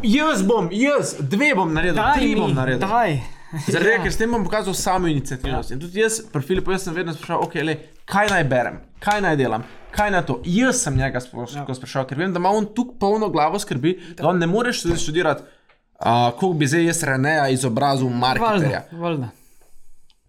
[0.02, 2.88] jaz bom, jaz, dve bom naredil, tri bom naredil.
[2.88, 3.20] daj.
[3.68, 5.70] Zaradi tega, ker s tem bom pokazal samo inicijativnost.
[5.70, 5.74] Ja.
[5.74, 9.20] In tudi jaz, pri Filipu, jaz sem vedno spraševal, okay, le, kaj naj berem, kaj
[9.20, 10.40] naj delam, kaj naj to.
[10.44, 11.74] Jaz sem njega Ja.
[11.74, 14.96] spraševal, ker vem, da ima on tukaj polno glavo skrbi, da on ne moreš tudi
[14.96, 18.84] študirati, uh, koliko bi zdaj jaz Reneja izobrazil marketerja.
[18.92, 19.28] Valjda, valjda.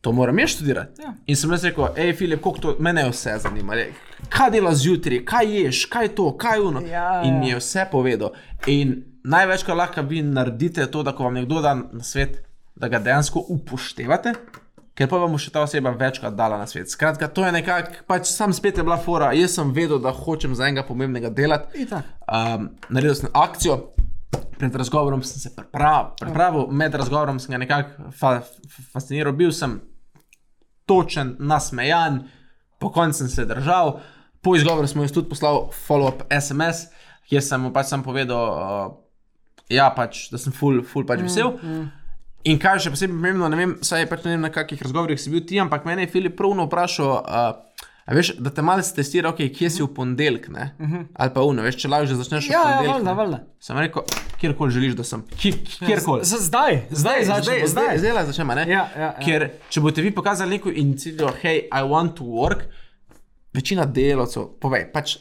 [0.02, 1.02] To moram jaz študirati.
[1.02, 1.14] Ja.
[1.26, 3.74] In sem jaz rekel, hej, Filip, koliko to mene vse zanima.
[3.74, 3.88] Le,
[4.30, 6.82] kaj dela zjutraj, kaj ješ, kaj je to, kaj uno.
[6.82, 7.40] Ja, in ja.
[7.40, 8.36] mi je vse povedal.
[8.68, 12.44] In največ, kar lahko vi naredite, je to, da ko vam nekdo da na svet,
[12.76, 14.34] da ga dejansko upoštevate.
[14.96, 16.88] Ker pa vam bo še ta oseba večkrat dala na svet.
[16.88, 19.34] Skratka, to je nekako, pač sam spet je bila fora.
[19.36, 21.84] Jaz sem vedel, da hočem za enega pomembnega delati.
[21.92, 23.76] Um, naredil sem akcijo,
[24.56, 29.52] pred razgovorom sem se pripravil, pripravil med razgovorom sem ga nekako fa fa fasciniral, bil
[29.52, 29.82] sem
[30.88, 32.22] točen, nasmejan,
[32.80, 33.98] po koncu sem se držal.
[34.42, 36.88] Po izgovoru smo jaz tudi poslal follow-up SMS,
[37.28, 38.96] kjer sem mu pač sam povedal, uh,
[39.68, 41.58] ja, pač, da sem full, full pač vesel.
[42.46, 45.30] In kaj še posebej pomembno, ne vem, saj pač ne vem, na kakih razgovorih si
[45.30, 49.32] bil ti, ampak mene je Filip pravno vprašal, uh, a veš, da te malce testira,
[49.32, 50.68] okay, kje si v ponedeljek, ne?
[51.16, 52.92] Ali pa uno, veš, če lažje začneš v Ja, ja, ponedeljek.
[52.94, 53.40] valjda, valjda.
[53.60, 54.06] Sem rekel,
[54.38, 55.24] kjerkoli želiš, da sem.
[55.34, 56.22] Ki- Kjerkoli.
[56.24, 58.56] Z- Zdaj, zdaj, zdaj, zdaj, zdaj lahko začnemo.
[58.56, 58.68] ne?
[58.68, 59.12] Ja, ja, ja.
[59.20, 62.68] Ker če boste vi pokazali neko iniciativo, hej, I want to work,
[63.54, 65.18] večina delavcev, povej, pač.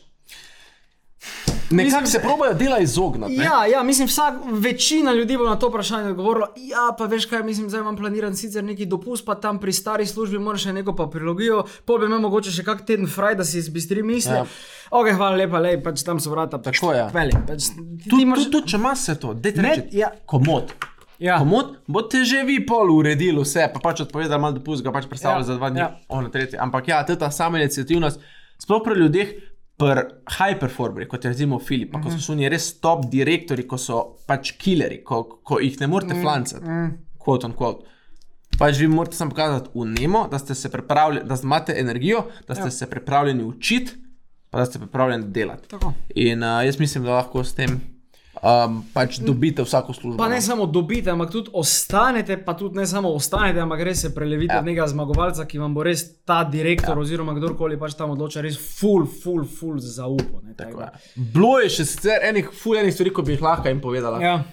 [1.71, 3.35] Nekako se probojajo dela izogniti.
[3.35, 6.49] Ja, ja, mislim, vsak, večina ljudi bo na to vprašanje odgovorila.
[6.57, 10.07] Ja, pa veš kaj, mislim, zdaj imam planiran sicer neki dopust, pa tam pri stari
[10.07, 13.59] službi moraš še neko papirologijo, pa bi imel mogoče še kak teden fraj, da si
[13.59, 14.33] izbistri misli.
[14.33, 14.45] Ja.
[14.45, 14.47] Ja.
[14.91, 16.59] Ok, hvala lepa, lej, pač tam so vrata.
[16.59, 17.07] Pač, Tako je.
[17.12, 17.71] Peli, pač,
[18.11, 18.45] Tudi, moraš...
[18.45, 20.11] tudi, tudi če imaš vse to, Ne, reči, ja.
[20.27, 20.75] komod.
[21.19, 21.39] Ja.
[21.39, 25.43] Komod, boste že vi pol uredili vse, pa pač odpovedali malo dopust, ga pač predstavljali
[25.43, 25.89] Ja, ja, za dva dni, ja.
[25.89, 26.01] ja.
[26.09, 26.59] ono tretje.
[26.61, 28.21] Ampak ja, ta sama inicijativnost,
[28.59, 29.29] sploh pri ljudeh,
[29.87, 32.18] pri high performerjih, kot je recimo Filip, pa ko Mhm.
[32.18, 36.14] so oni res top direktori, ko so pač killeri, ko, ko jih ne Mhm, morete
[36.14, 36.64] flancati,
[37.18, 37.85] quote on quote.
[38.59, 42.18] Pač vi morate samo pokazati vnemo, da ste se pripravljeni, da imate energijo,
[42.49, 42.70] da ste ja.
[42.70, 43.93] se pripravljeni učiti,
[44.51, 45.68] pa da ste pripravljeni delati.
[45.68, 45.93] Tako.
[46.11, 47.80] In uh, jaz mislim, da lahko s tem
[48.43, 50.18] um, pač dobite vsako službo.
[50.18, 50.41] Pa ne no.
[50.41, 54.57] samo dobite, ampak tudi ostanete, pa tudi ne samo ostanete, ampak res se prelevite Ja.
[54.57, 54.61] ja.
[54.61, 57.01] od nekega zmagovalca, ki vam bo res ta direktor ja.
[57.01, 60.43] oziroma kdorkoli pač tam odloča, res full, full, full zaupal.
[60.43, 61.24] ne, Tako da- je.
[61.35, 64.20] Bilo je še sicer enih fuljenih stvari, ko bi jih lahko jim povedala.
[64.20, 64.35] Ja.
[64.35, 64.45] Ja.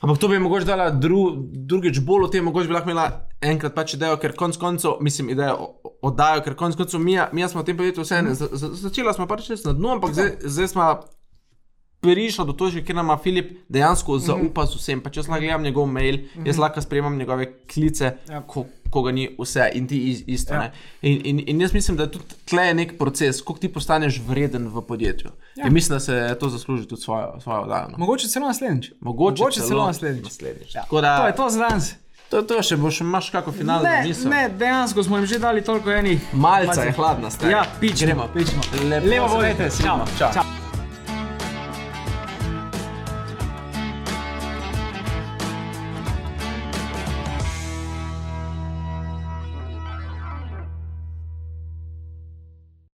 [0.00, 3.06] Ampak to bi mogoče dala dru, drugič bolj o tem, mogoče bi lahko imela
[3.40, 5.70] enkrat pač idejo, ker konc koncev, mislim, idejo
[6.02, 8.34] oddajo, ker konc koncev mi, mi smo v tem podjetju vse, mm.
[8.82, 10.88] začela smo pač na dnu, ampak zdaj, zdaj smo
[12.02, 15.00] prišla do točke, kjer nam ima Filip dejansko zaupa z vsem.
[15.00, 18.40] Pa če jaz lahko gledam njegov mail, jaz lahko sprejemam njegove klice, Ja.
[18.42, 20.54] ko, ko ga ni vse in ti iz- isto.
[20.54, 20.72] Ja.
[21.02, 24.20] In, in, in jaz mislim, da je tudi tle je nek proces, koliko ti postaneš
[24.20, 25.30] vreden v podjetju.
[25.56, 25.66] Ja.
[25.66, 27.88] In mislim, da se to zasluži tudi svojo, svojo oddajo.
[27.88, 27.98] no.
[27.98, 28.90] Mogoče celo naslednjič.
[29.00, 30.24] Mogoče, Mogoče celo naslednjič.
[30.24, 30.74] naslednjič.
[30.74, 30.84] Ja.
[30.92, 31.94] Da, To je to za danes.
[32.28, 34.30] To je to, še boš imaš kako finalno Ne, misel.
[34.30, 36.20] ne, dejansko smo jim že dali toliko enih.
[36.32, 37.52] Malce je hladna, stari.
[37.52, 38.28] Ja, pičemo, Gremo.
[38.34, 38.62] pičemo.
[38.84, 40.32] Lepo Levo se volite, imejte, čau, Čau.
[40.34, 40.61] čau.